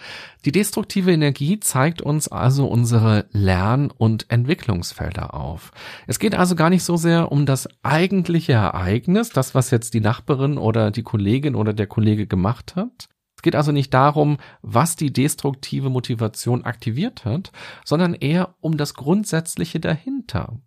Die 0.45 0.53
destruktive 0.53 1.11
Energie 1.11 1.59
zeigt 1.59 2.01
uns 2.01 2.29
also 2.29 2.67
unsere 2.67 3.25
Lern- 3.31 3.91
und 3.91 4.31
Entwicklungsfelder 4.31 5.33
auf. 5.33 5.71
Es 6.07 6.17
geht 6.17 6.33
also 6.33 6.55
gar 6.55 6.69
nicht 6.69 6.85
so 6.85 6.95
sehr 6.95 7.29
um 7.29 7.45
das 7.45 7.67
eigentliche 7.83 8.53
Ereignis, 8.53 9.31
das, 9.31 9.53
was 9.53 9.69
jetzt 9.69 9.93
die 9.93 10.01
Nachbarin 10.01 10.57
oder 10.57 10.91
die 10.91 11.03
Kollegin 11.03 11.55
oder 11.55 11.73
der 11.73 11.87
Kollege 11.87 12.25
gemacht 12.25 12.77
hat, 12.77 13.09
es 13.39 13.41
geht 13.41 13.55
also 13.55 13.71
nicht 13.71 13.93
darum, 13.93 14.35
was 14.61 14.97
die 14.97 15.13
destruktive 15.13 15.89
Motivation 15.89 16.65
aktiviert 16.65 17.23
hat, 17.23 17.53
sondern 17.85 18.13
eher 18.13 18.55
um 18.59 18.75
das 18.75 18.95
Grundsätzliche 18.95 19.79
dahinter. 19.79 20.59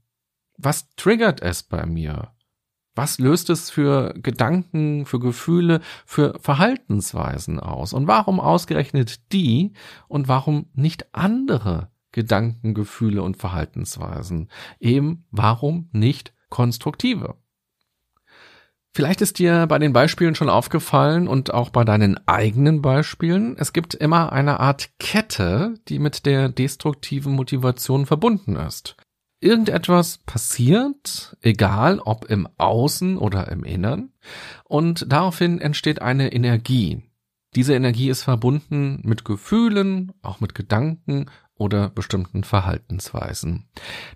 Was 0.57 0.88
triggert 0.97 1.43
es 1.43 1.64
bei 1.64 1.85
mir? 1.85 2.33
Was 2.95 3.19
löst 3.19 3.50
es 3.50 3.69
für 3.69 4.14
Gedanken, 4.14 5.05
für 5.05 5.21
Gefühle, 5.21 5.83
für 6.07 6.38
Verhaltensweisen 6.41 7.61
aus? 7.61 7.93
Und 7.93 8.07
warum 8.07 8.41
ausgerechnet 8.41 9.31
die 9.35 9.75
und 10.09 10.29
warum 10.29 10.71
nicht 10.73 11.14
andere 11.14 11.91
Gedanken, 12.11 12.73
Gefühle 12.73 13.23
und 13.23 13.37
Verhaltensweisen? 13.37 14.49
Eben 14.81 15.26
warum 15.31 15.91
nicht 15.93 16.33
konstruktive? 16.49 17.37
Vielleicht 18.95 19.23
ist 19.23 19.39
dir 19.39 19.67
bei 19.69 19.79
den 19.79 19.95
Beispielen 19.95 20.35
schon 20.35 20.51
aufgefallen 20.51 21.27
und 21.27 21.55
auch 21.55 21.71
bei 21.71 21.83
deinen 21.83 22.21
eigenen 22.29 22.83
Beispielen, 22.83 23.57
es 23.59 23.73
gibt 23.73 23.95
immer 23.95 24.33
eine 24.33 24.61
Art 24.61 24.91
Kette, 24.99 25.75
die 25.89 25.99
mit 25.99 26.27
der 26.27 26.51
destruktiven 26.51 27.33
Motivation 27.33 28.05
verbunden 28.05 28.57
ist. 28.57 28.97
Irgendetwas 29.41 30.19
passiert, 30.19 31.37
egal 31.41 32.01
ob 32.01 32.27
im 32.27 32.47
Außen 32.59 33.17
oder 33.17 33.51
im 33.51 33.65
Innern, 33.65 34.13
und 34.65 35.11
daraufhin 35.11 35.59
entsteht 35.59 36.03
eine 36.03 36.33
Energie. 36.33 37.03
Diese 37.55 37.75
Energie 37.75 38.09
ist 38.09 38.23
verbunden 38.23 39.01
mit 39.05 39.25
Gefühlen, 39.25 40.13
auch 40.23 40.41
mit 40.41 40.55
Gedanken 40.55 41.27
oder 41.57 41.91
bestimmten 41.91 42.45
Verhaltensweisen. 42.45 43.69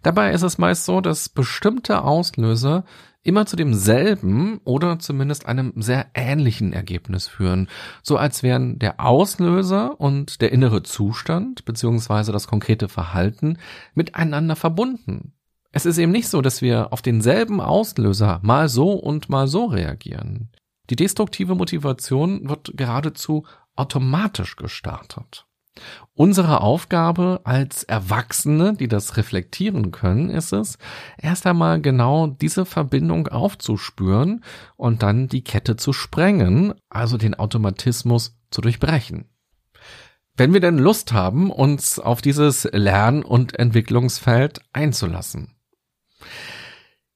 Dabei 0.03 0.33
ist 0.33 0.43
es 0.43 0.59
meist 0.59 0.85
so, 0.85 1.01
dass 1.01 1.29
bestimmte 1.29 2.03
Auslöser 2.03 2.85
immer 3.23 3.45
zu 3.45 3.57
demselben 3.57 4.61
oder 4.65 4.99
zumindest 4.99 5.47
einem 5.47 5.73
sehr 5.77 6.07
ähnlichen 6.15 6.73
Ergebnis 6.73 7.27
führen, 7.27 7.69
so 8.03 8.17
als 8.17 8.43
wären 8.43 8.79
der 8.79 9.01
Auslöser 9.01 10.01
und 10.01 10.41
der 10.41 10.53
innere 10.53 10.85
Zustand 10.85 11.65
beziehungsweise 11.65 12.31
das 12.31 12.47
konkrete 12.47 12.89
Verhalten 12.89 13.59
miteinander 13.95 14.55
verbunden. 14.55 15.33
Es 15.73 15.87
ist 15.87 15.99
eben 15.99 16.13
nicht 16.13 16.29
so, 16.29 16.41
dass 16.41 16.63
wir 16.63 16.93
auf 16.93 17.03
denselben 17.03 17.61
Auslöser 17.61 18.41
mal 18.43 18.69
so 18.69 18.93
und 18.93 19.29
mal 19.29 19.49
so 19.49 19.67
reagieren. 19.67 20.51
Die 20.89 20.97
destruktive 20.97 21.57
Motivation 21.57 22.49
wird 22.49 22.73
geradezu 22.77 23.45
automatisch 23.75 24.57
gestartet. 24.57 25.46
Unsere 26.15 26.63
Aufgabe 26.63 27.41
als 27.45 27.83
Erwachsene, 27.83 28.75
die 28.75 28.89
das 28.89 29.17
reflektieren 29.17 29.91
können, 29.91 30.31
ist 30.31 30.53
es, 30.53 30.79
erst 31.19 31.47
einmal 31.47 31.81
genau 31.81 32.27
diese 32.27 32.65
Verbindung 32.65 33.29
aufzuspüren 33.29 34.43
und 34.77 35.03
dann 35.03 35.29
die 35.29 35.45
Kette 35.45 35.77
zu 35.77 35.93
sprengen, 35.93 36.75
also 36.89 37.19
den 37.19 37.35
Automatismus 37.35 38.39
zu 38.51 38.61
durchbrechen. 38.61 39.29
Wenn 40.37 40.53
wir 40.53 40.61
denn 40.61 40.79
Lust 40.79 41.13
haben, 41.13 41.51
uns 41.51 41.99
auf 41.99 42.21
dieses 42.21 42.65
Lern- 42.73 43.23
und 43.23 43.59
Entwicklungsfeld 43.59 44.61
einzulassen. 44.73 45.55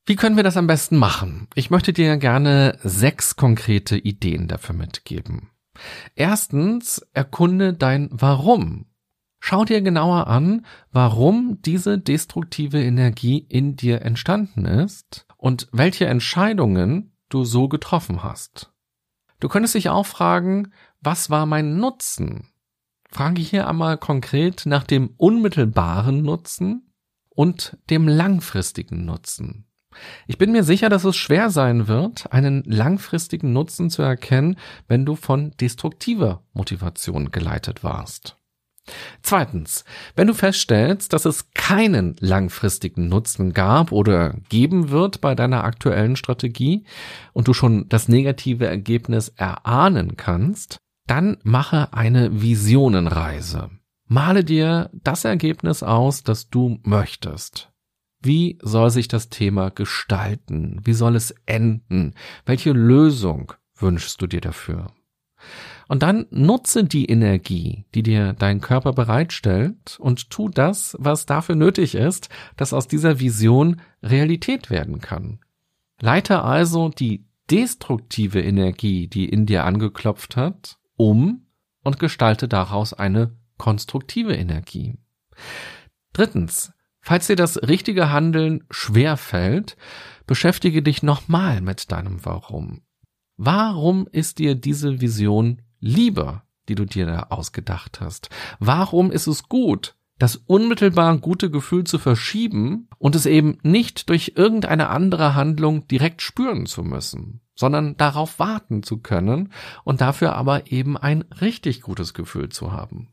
Wie 0.07 0.17
können 0.17 0.37
wir 0.37 0.43
das 0.43 0.57
am 0.57 0.67
besten 0.67 0.97
machen? 0.97 1.47
Ich 1.55 1.71
möchte 1.71 1.93
dir 1.93 2.17
gerne 2.17 2.79
sechs 2.83 3.37
konkrete 3.37 3.97
Ideen 3.97 4.49
dafür 4.49 4.75
mitgeben. 4.75 5.51
Erstens, 6.15 7.07
erkunde 7.13 7.73
dein 7.73 8.09
Warum. 8.13 8.87
Schau 9.41 9.65
dir 9.65 9.81
genauer 9.81 10.27
an, 10.27 10.67
warum 10.93 11.63
diese 11.63 11.99
destruktive 11.99 12.83
Energie 12.83 13.39
in 13.39 13.75
dir 13.75 14.03
entstanden 14.03 14.67
ist 14.67 15.27
und 15.39 15.69
welche 15.73 16.07
Entscheidungen 16.07 17.17
du 17.31 17.45
so 17.45 17.69
getroffen 17.69 18.23
hast. 18.23 18.71
Du 19.41 19.49
könntest 19.49 19.75
dich 19.75 19.89
auch 19.89 20.05
fragen, 20.05 20.73
was 21.01 21.31
war 21.31 21.47
mein 21.47 21.79
Nutzen? 21.79 22.49
Frage 23.09 23.41
hier 23.41 23.67
einmal 23.67 23.97
konkret 23.97 24.67
nach 24.67 24.85
dem 24.85 25.15
unmittelbaren 25.17 26.23
Nutzen 26.23 26.93
und 27.31 27.79
dem 27.89 28.07
langfristigen 28.07 29.07
Nutzen. 29.07 29.70
Ich 30.27 30.39
bin 30.39 30.53
mir 30.53 30.65
sicher, 30.65 30.89
dass 30.89 31.05
es 31.05 31.17
schwer 31.17 31.51
sein 31.51 31.89
wird, 31.89 32.33
einen 32.33 32.63
langfristigen 32.65 33.53
Nutzen 33.53 33.91
zu 33.91 34.03
erkennen, 34.03 34.57
wenn 34.89 35.05
du 35.05 35.17
von 35.17 35.53
destruktiver 35.61 36.43
Motivation 36.53 37.31
geleitet 37.31 37.83
warst. 37.83 38.37
Zweitens, 39.23 39.85
wenn 40.17 40.27
du 40.27 40.35
feststellst, 40.35 41.13
dass 41.13 41.25
es 41.25 41.51
keinen 41.53 42.17
langfristigen 42.21 43.09
Nutzen 43.09 43.53
gab 43.53 43.93
oder 43.93 44.35
geben 44.49 44.91
wird 44.91 45.21
bei 45.21 45.35
deiner 45.35 45.65
aktuellen 45.65 46.17
Strategie 46.17 46.85
und 47.33 47.47
du 47.49 47.53
schon 47.53 47.89
das 47.89 48.09
negative 48.09 48.67
Ergebnis 48.67 49.29
erahnen 49.29 50.17
kannst, 50.17 50.79
dann 51.07 51.39
mache 51.43 51.93
eine 51.93 52.41
Visionenreise. 52.41 53.71
Male 54.07 54.45
dir 54.45 54.91
das 54.93 55.25
Ergebnis 55.25 55.83
aus, 55.83 56.25
das 56.25 56.51
du 56.51 56.81
möchtest. 56.83 57.70
Wie 58.23 58.59
soll 58.63 58.91
sich 58.91 59.09
das 59.09 59.31
Thema 59.31 59.71
gestalten? 59.71 60.81
Wie 60.85 60.93
soll 60.93 61.17
es 61.17 61.35
enden? 61.47 62.15
Welche 62.45 62.73
Lösung 62.73 63.53
wünschst 63.77 64.21
du 64.21 64.27
dir 64.27 64.41
dafür? 64.41 64.93
Und 65.89 66.03
dann 66.03 66.27
nutze 66.31 66.85
die 66.85 67.07
Energie, 67.07 67.87
die 67.95 68.03
dir 68.03 68.35
dein 68.35 68.61
Körper 68.61 68.93
bereitstellt 68.93 69.99
und 69.99 70.31
tu 70.31 70.49
das, 70.49 70.97
was 71.01 71.27
dafür 71.27 71.55
nötig 71.55 71.95
ist, 71.95 72.29
dass 72.57 72.73
aus 72.73 72.87
dieser 72.87 73.21
Vision 73.21 73.81
Realität 74.03 74.71
werden 74.71 75.01
kann. 75.01 75.41
Leite 75.99 76.43
also 76.43 76.91
die 76.91 77.27
destruktive 77.51 78.41
Energie, 78.41 79.09
die 79.09 79.29
in 79.29 79.47
dir 79.47 79.65
angeklopft 79.65 80.37
hat, 80.37 80.79
um 80.97 81.47
und 81.83 81.99
gestalte 81.99 82.49
daraus 82.49 82.93
eine 82.93 83.35
konstruktive 83.57 84.35
Energie. 84.35 84.99
Drittens, 86.13 86.73
Falls 87.01 87.27
dir 87.27 87.37
das 87.37 87.57
richtige 87.63 88.11
Handeln 88.11 88.65
schwer 88.71 89.17
fällt, 89.17 89.77
beschäftige 90.27 90.83
dich 90.83 91.03
nochmal 91.03 91.61
mit 91.61 91.91
deinem 91.91 92.25
Warum. 92.25 92.83
Warum 93.37 94.07
ist 94.13 94.39
dir 94.39 94.55
diese 94.55 95.01
Vision 95.01 95.63
lieber, 95.81 96.45
die 96.69 96.75
du 96.75 96.85
dir 96.85 97.07
da 97.07 97.29
ausgedacht 97.31 98.01
hast? 98.01 98.29
Warum 98.59 99.11
ist 99.11 99.27
es 99.27 99.49
gut, 99.49 99.97
das 100.19 100.37
unmittelbar 100.37 101.17
gute 101.17 101.51
Gefühl 101.51 101.85
zu 101.85 101.99
verschieben 101.99 102.89
und 102.99 103.17
es 103.17 103.25
eben 103.25 103.57
nicht 103.63 104.11
durch 104.11 104.35
irgendeine 104.37 104.91
andere 104.91 105.35
Handlung 105.35 105.89
direkt 105.89 106.21
spüren 106.21 106.67
zu 106.67 106.83
müssen, 106.83 107.41
sondern 107.55 107.97
darauf 107.97 108.39
warten 108.39 108.83
zu 108.83 108.99
können 108.99 109.51
und 109.83 110.03
dafür 110.03 110.35
aber 110.37 110.71
eben 110.71 110.99
ein 110.99 111.23
richtig 111.41 111.81
gutes 111.81 112.13
Gefühl 112.13 112.51
zu 112.51 112.73
haben? 112.73 113.09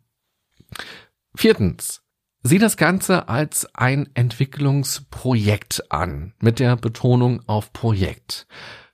Viertens. 1.34 2.04
Sieh 2.48 2.60
das 2.60 2.78
Ganze 2.78 3.28
als 3.28 3.68
ein 3.76 4.08
Entwicklungsprojekt 4.14 5.92
an, 5.92 6.32
mit 6.40 6.60
der 6.60 6.78
Betonung 6.78 7.42
auf 7.46 7.74
Projekt. 7.74 8.48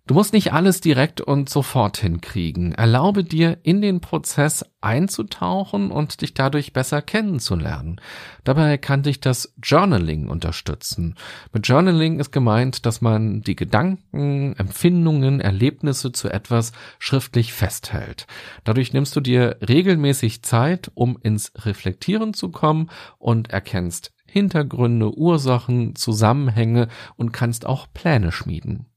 Du 0.05 0.15
musst 0.15 0.33
nicht 0.33 0.51
alles 0.51 0.81
direkt 0.81 1.21
und 1.21 1.47
sofort 1.47 1.95
hinkriegen. 1.95 2.73
Erlaube 2.73 3.23
dir, 3.23 3.59
in 3.63 3.81
den 3.81 4.01
Prozess 4.01 4.65
einzutauchen 4.81 5.91
und 5.91 6.19
dich 6.19 6.33
dadurch 6.33 6.73
besser 6.73 7.01
kennenzulernen. 7.01 8.01
Dabei 8.43 8.77
kann 8.77 9.03
dich 9.03 9.21
das 9.21 9.53
Journaling 9.63 10.27
unterstützen. 10.27 11.15
Mit 11.53 11.69
Journaling 11.69 12.19
ist 12.19 12.33
gemeint, 12.33 12.85
dass 12.85 12.99
man 12.99 13.43
die 13.43 13.55
Gedanken, 13.55 14.57
Empfindungen, 14.57 15.39
Erlebnisse 15.39 16.11
zu 16.11 16.27
etwas 16.27 16.73
schriftlich 16.99 17.53
festhält. 17.53 18.27
Dadurch 18.65 18.91
nimmst 18.91 19.15
du 19.15 19.21
dir 19.21 19.55
regelmäßig 19.65 20.43
Zeit, 20.43 20.91
um 20.95 21.17
ins 21.23 21.53
Reflektieren 21.59 22.33
zu 22.33 22.49
kommen 22.49 22.89
und 23.19 23.51
erkennst 23.51 24.11
Hintergründe, 24.25 25.17
Ursachen, 25.17 25.95
Zusammenhänge 25.95 26.89
und 27.15 27.31
kannst 27.31 27.65
auch 27.65 27.87
Pläne 27.93 28.33
schmieden. 28.33 28.87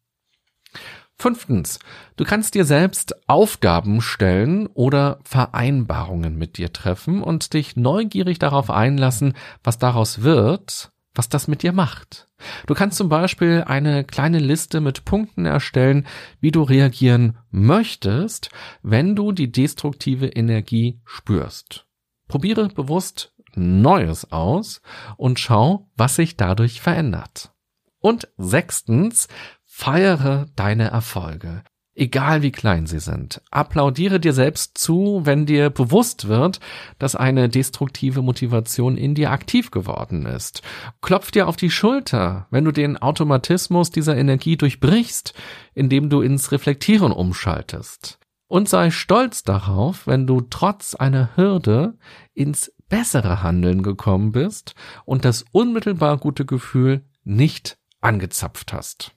Fünftens, 1.18 1.78
du 2.16 2.24
kannst 2.24 2.54
dir 2.54 2.66
selbst 2.66 3.16
Aufgaben 3.26 4.02
stellen 4.02 4.66
oder 4.66 5.18
Vereinbarungen 5.24 6.36
mit 6.36 6.58
dir 6.58 6.72
treffen 6.72 7.22
und 7.22 7.54
dich 7.54 7.74
neugierig 7.74 8.38
darauf 8.38 8.70
einlassen, 8.70 9.34
was 9.64 9.78
daraus 9.78 10.22
wird, 10.22 10.92
was 11.14 11.30
das 11.30 11.48
mit 11.48 11.62
dir 11.62 11.72
macht. 11.72 12.28
Du 12.66 12.74
kannst 12.74 12.98
zum 12.98 13.08
Beispiel 13.08 13.64
eine 13.66 14.04
kleine 14.04 14.38
Liste 14.38 14.82
mit 14.82 15.06
Punkten 15.06 15.46
erstellen, 15.46 16.06
wie 16.40 16.50
du 16.50 16.62
reagieren 16.62 17.38
möchtest, 17.50 18.50
wenn 18.82 19.16
du 19.16 19.32
die 19.32 19.50
destruktive 19.50 20.26
Energie 20.26 21.00
spürst. 21.06 21.86
Probiere 22.28 22.68
bewusst 22.68 23.32
Neues 23.54 24.30
aus 24.32 24.82
und 25.16 25.40
schau, 25.40 25.88
was 25.96 26.16
sich 26.16 26.36
dadurch 26.36 26.82
verändert. 26.82 27.52
Und 28.00 28.28
sechstens, 28.36 29.28
Feiere 29.78 30.46
deine 30.56 30.88
Erfolge, 30.88 31.62
egal 31.94 32.40
wie 32.40 32.50
klein 32.50 32.86
sie 32.86 32.98
sind. 32.98 33.42
Applaudiere 33.50 34.18
dir 34.18 34.32
selbst 34.32 34.78
zu, 34.78 35.20
wenn 35.24 35.44
dir 35.44 35.68
bewusst 35.68 36.28
wird, 36.28 36.60
dass 36.98 37.14
eine 37.14 37.50
destruktive 37.50 38.22
Motivation 38.22 38.96
in 38.96 39.14
dir 39.14 39.30
aktiv 39.30 39.70
geworden 39.70 40.24
ist. 40.24 40.62
Klopf 41.02 41.30
dir 41.30 41.46
auf 41.46 41.58
die 41.58 41.70
Schulter, 41.70 42.46
wenn 42.50 42.64
du 42.64 42.72
den 42.72 42.96
Automatismus 42.96 43.90
dieser 43.90 44.16
Energie 44.16 44.56
durchbrichst, 44.56 45.34
indem 45.74 46.08
du 46.08 46.22
ins 46.22 46.52
Reflektieren 46.52 47.12
umschaltest. 47.12 48.18
Und 48.48 48.70
sei 48.70 48.90
stolz 48.90 49.42
darauf, 49.42 50.06
wenn 50.06 50.26
du 50.26 50.40
trotz 50.40 50.94
einer 50.94 51.36
Hürde 51.36 51.98
ins 52.32 52.72
bessere 52.88 53.42
Handeln 53.42 53.82
gekommen 53.82 54.32
bist 54.32 54.74
und 55.04 55.26
das 55.26 55.44
unmittelbar 55.52 56.16
gute 56.16 56.46
Gefühl 56.46 57.04
nicht 57.24 57.76
angezapft 58.00 58.72
hast. 58.72 59.15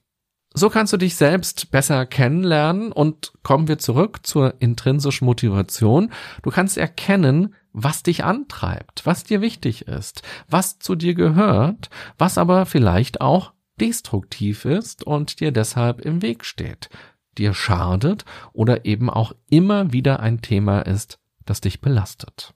So 0.60 0.70
kannst 0.70 0.92
du 0.92 0.98
dich 0.98 1.16
selbst 1.16 1.72
besser 1.72 2.06
kennenlernen 2.06 2.92
und 2.92 3.32
kommen 3.44 3.70
wir 3.70 3.78
zurück 3.78 4.28
zur 4.28 4.56
intrinsischen 4.60 5.24
Motivation. 5.24 6.12
Du 6.44 6.50
kannst 6.50 6.78
erkennen, 6.78 7.56
was 7.72 8.04
dich 8.04 8.26
antreibt, 8.26 9.06
was 9.06 9.24
dir 9.24 9.40
wichtig 9.40 9.88
ist, 9.88 10.22
was 10.50 10.78
zu 10.78 10.96
dir 10.96 11.14
gehört, 11.14 11.90
was 12.18 12.38
aber 12.38 12.66
vielleicht 12.66 13.22
auch 13.22 13.54
destruktiv 13.80 14.66
ist 14.66 15.08
und 15.08 15.40
dir 15.40 15.54
deshalb 15.54 16.02
im 16.02 16.22
Weg 16.22 16.44
steht, 16.44 16.90
dir 17.38 17.54
schadet 17.54 18.26
oder 18.52 18.84
eben 18.84 19.10
auch 19.10 19.32
immer 19.50 19.94
wieder 19.94 20.20
ein 20.20 20.42
Thema 20.42 20.82
ist, 20.82 21.20
das 21.46 21.62
dich 21.62 21.80
belastet. 21.80 22.54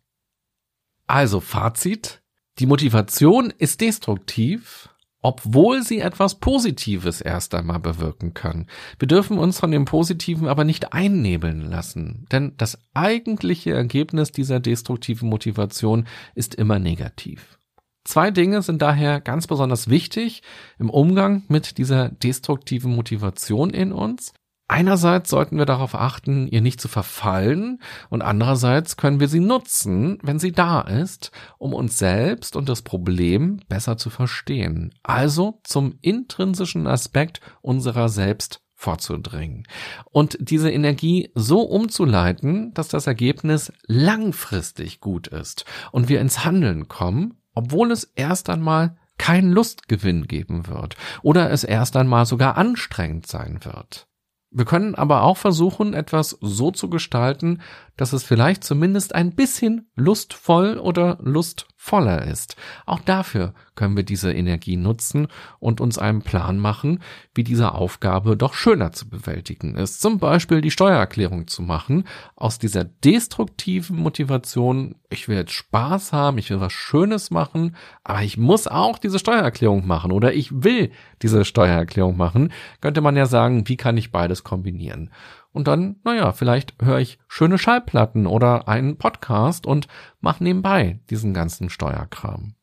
Also 1.07 1.39
Fazit, 1.39 2.21
die 2.59 2.65
Motivation 2.65 3.53
ist 3.57 3.79
destruktiv, 3.79 4.89
obwohl 5.23 5.81
sie 5.81 5.99
etwas 5.99 6.35
Positives 6.35 7.21
erst 7.21 7.55
einmal 7.55 7.79
bewirken 7.79 8.35
können. 8.35 8.67
Wir 8.99 9.07
dürfen 9.07 9.39
uns 9.39 9.59
von 9.59 9.71
dem 9.71 9.85
Positiven 9.85 10.47
aber 10.47 10.65
nicht 10.65 10.93
einnebeln 10.93 11.61
lassen, 11.61 12.27
denn 12.31 12.53
das 12.57 12.77
eigentliche 12.93 13.73
Ergebnis 13.73 14.31
dieser 14.31 14.59
destruktiven 14.59 15.29
Motivation 15.29 16.05
ist 16.35 16.53
immer 16.53 16.77
negativ. 16.77 17.57
Zwei 18.05 18.31
Dinge 18.31 18.61
sind 18.61 18.81
daher 18.81 19.21
ganz 19.21 19.47
besonders 19.47 19.89
wichtig 19.89 20.43
im 20.77 20.89
Umgang 20.89 21.43
mit 21.47 21.77
dieser 21.77 22.09
destruktiven 22.09 22.93
Motivation 22.93 23.69
in 23.69 23.93
uns. 23.93 24.33
Einerseits 24.67 25.29
sollten 25.29 25.57
wir 25.57 25.65
darauf 25.65 25.93
achten, 25.93 26.47
ihr 26.47 26.61
nicht 26.61 26.79
zu 26.79 26.87
verfallen 26.87 27.81
und 28.09 28.21
andererseits 28.21 28.95
können 28.95 29.19
wir 29.19 29.27
sie 29.27 29.41
nutzen, 29.41 30.17
wenn 30.23 30.39
sie 30.39 30.53
da 30.53 30.81
ist, 30.81 31.31
um 31.57 31.73
uns 31.73 31.97
selbst 31.97 32.55
und 32.55 32.69
das 32.69 32.81
Problem 32.81 33.59
besser 33.67 33.97
zu 33.97 34.09
verstehen. 34.09 34.93
Also 35.03 35.59
zum 35.63 35.97
intrinsischen 36.01 36.87
Aspekt 36.87 37.41
unserer 37.61 38.07
selbst 38.07 38.61
vorzudringen 38.73 39.63
und 40.11 40.37
diese 40.41 40.69
Energie 40.69 41.31
so 41.35 41.61
umzuleiten, 41.61 42.73
dass 42.73 42.89
das 42.89 43.07
Ergebnis 43.07 43.71
langfristig 43.87 44.99
gut 44.99 45.27
ist 45.27 45.65
und 45.91 46.09
wir 46.09 46.19
ins 46.19 46.43
Handeln 46.43 46.87
kommen, 46.89 47.35
obwohl 47.53 47.91
es 47.91 48.03
erst 48.15 48.49
einmal 48.49 48.97
keinen 49.17 49.51
Lustgewinn 49.51 50.27
geben 50.27 50.67
wird 50.67 50.97
oder 51.21 51.51
es 51.51 51.63
erst 51.63 51.95
einmal 51.95 52.25
sogar 52.25 52.57
anstrengend 52.57 53.25
sein 53.27 53.63
wird. 53.63 54.07
Wir 54.53 54.65
können 54.65 54.93
aber 54.93 55.23
auch 55.23 55.37
versuchen, 55.37 55.93
etwas 55.93 56.37
so 56.39 56.69
zu 56.69 56.89
gestalten, 56.89 57.61
dass 57.97 58.13
es 58.13 58.23
vielleicht 58.23 58.63
zumindest 58.63 59.13
ein 59.13 59.35
bisschen 59.35 59.87
lustvoll 59.95 60.77
oder 60.77 61.17
lustvoller 61.21 62.25
ist. 62.25 62.55
Auch 62.85 62.99
dafür 62.99 63.53
können 63.75 63.95
wir 63.95 64.03
diese 64.03 64.31
Energie 64.31 64.77
nutzen 64.77 65.27
und 65.59 65.81
uns 65.81 65.97
einen 65.97 66.21
Plan 66.21 66.57
machen, 66.57 66.99
wie 67.35 67.43
diese 67.43 67.73
Aufgabe 67.73 68.37
doch 68.37 68.53
schöner 68.53 68.91
zu 68.91 69.09
bewältigen 69.09 69.75
ist. 69.75 70.01
Zum 70.01 70.19
Beispiel 70.19 70.61
die 70.61 70.71
Steuererklärung 70.71 71.47
zu 71.47 71.61
machen, 71.61 72.05
aus 72.35 72.59
dieser 72.59 72.83
destruktiven 72.83 73.97
Motivation, 73.97 74.95
ich 75.09 75.27
will 75.27 75.37
jetzt 75.37 75.53
Spaß 75.53 76.13
haben, 76.13 76.37
ich 76.37 76.49
will 76.49 76.59
was 76.59 76.73
Schönes 76.73 77.31
machen, 77.31 77.75
aber 78.03 78.23
ich 78.23 78.37
muss 78.37 78.67
auch 78.67 78.97
diese 78.97 79.19
Steuererklärung 79.19 79.85
machen 79.85 80.11
oder 80.11 80.33
ich 80.33 80.63
will 80.63 80.91
diese 81.21 81.45
Steuererklärung 81.45 82.17
machen, 82.17 82.51
könnte 82.81 83.01
man 83.01 83.15
ja 83.15 83.25
sagen, 83.25 83.67
wie 83.67 83.77
kann 83.77 83.97
ich 83.97 84.11
beides 84.11 84.43
kombinieren? 84.43 85.09
Und 85.53 85.67
dann, 85.67 85.97
naja, 86.03 86.33
vielleicht 86.33 86.75
höre 86.81 86.99
ich 86.99 87.19
schöne 87.27 87.57
Schallplatten 87.57 88.27
oder 88.27 88.67
einen 88.67 88.97
Podcast 88.97 89.65
und 89.65 89.87
mache 90.19 90.43
nebenbei 90.43 90.99
diesen 91.09 91.33
ganzen 91.33 91.69
Steuerkram. 91.69 92.55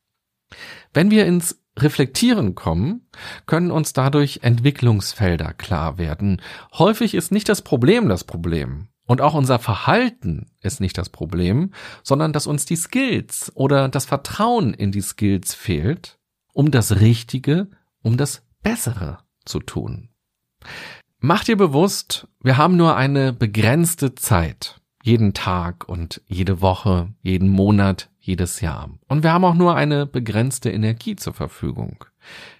Wenn 0.93 1.09
wir 1.09 1.25
ins 1.25 1.61
Reflektieren 1.79 2.53
kommen, 2.53 3.07
können 3.45 3.71
uns 3.71 3.93
dadurch 3.93 4.41
Entwicklungsfelder 4.43 5.53
klar 5.53 5.97
werden. 5.97 6.41
Häufig 6.73 7.15
ist 7.15 7.31
nicht 7.31 7.47
das 7.47 7.61
Problem 7.61 8.09
das 8.09 8.25
Problem. 8.25 8.89
Und 9.07 9.21
auch 9.21 9.33
unser 9.33 9.57
Verhalten 9.57 10.51
ist 10.61 10.79
nicht 10.79 10.97
das 10.97 11.09
Problem, 11.09 11.73
sondern 12.03 12.33
dass 12.33 12.47
uns 12.47 12.65
die 12.65 12.75
Skills 12.75 13.51
oder 13.55 13.89
das 13.89 14.05
Vertrauen 14.05 14.73
in 14.73 14.91
die 14.91 15.01
Skills 15.01 15.53
fehlt, 15.53 16.19
um 16.53 16.71
das 16.71 16.99
Richtige, 16.99 17.69
um 18.01 18.17
das 18.17 18.43
Bessere 18.61 19.19
zu 19.45 19.59
tun. 19.59 20.09
Mach 21.23 21.43
dir 21.43 21.55
bewusst, 21.55 22.27
wir 22.41 22.57
haben 22.57 22.77
nur 22.77 22.95
eine 22.95 23.31
begrenzte 23.31 24.15
Zeit. 24.15 24.81
Jeden 25.03 25.35
Tag 25.35 25.87
und 25.87 26.19
jede 26.25 26.61
Woche, 26.61 27.13
jeden 27.21 27.47
Monat, 27.47 28.09
jedes 28.19 28.59
Jahr. 28.59 28.89
Und 29.07 29.21
wir 29.21 29.31
haben 29.31 29.45
auch 29.45 29.53
nur 29.53 29.75
eine 29.75 30.07
begrenzte 30.07 30.71
Energie 30.71 31.15
zur 31.15 31.35
Verfügung. 31.35 32.05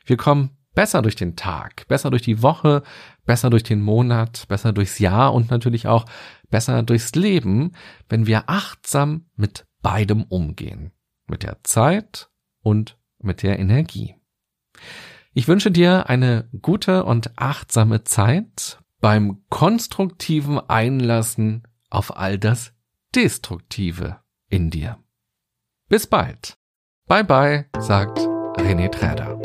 Wir 0.06 0.16
kommen 0.16 0.52
besser 0.76 1.02
durch 1.02 1.16
den 1.16 1.36
Tag, 1.36 1.88
besser 1.88 2.12
durch 2.12 2.22
die 2.22 2.44
Woche, 2.44 2.84
besser 3.26 3.50
durch 3.50 3.64
den 3.64 3.82
Monat, 3.82 4.48
besser 4.48 4.74
durchs 4.74 5.00
Jahr 5.00 5.34
und 5.34 5.50
natürlich 5.50 5.88
auch 5.88 6.06
besser 6.52 6.84
durchs 6.84 7.16
Leben, 7.16 7.72
wenn 8.10 8.28
wir 8.28 8.44
achtsam 8.46 9.26
mit 9.36 9.66
beidem 9.82 10.26
umgehen. 10.26 10.92
Mit 11.26 11.42
der 11.42 11.64
Zeit 11.64 12.30
und 12.62 12.96
mit 13.18 13.42
der 13.42 13.58
Energie. 13.58 14.14
Ich 15.34 15.48
wünsche 15.48 15.72
dir 15.72 16.10
eine 16.10 16.50
gute 16.62 17.06
und 17.06 17.32
achtsame 17.38 18.04
Zeit 18.04 18.80
beim 19.00 19.44
konstruktiven 19.50 20.60
Einlassen 20.60 21.64
auf 21.90 22.18
all 22.18 22.38
das 22.38 22.74
Destruktive 23.16 24.18
in 24.50 24.70
dir. 24.70 24.98
Bis 25.88 26.08
bald. 26.08 26.58
Bye 27.08 27.24
bye, 27.24 27.66
sagt 27.80 28.20
René 28.20 28.90
Träder. 28.90 29.41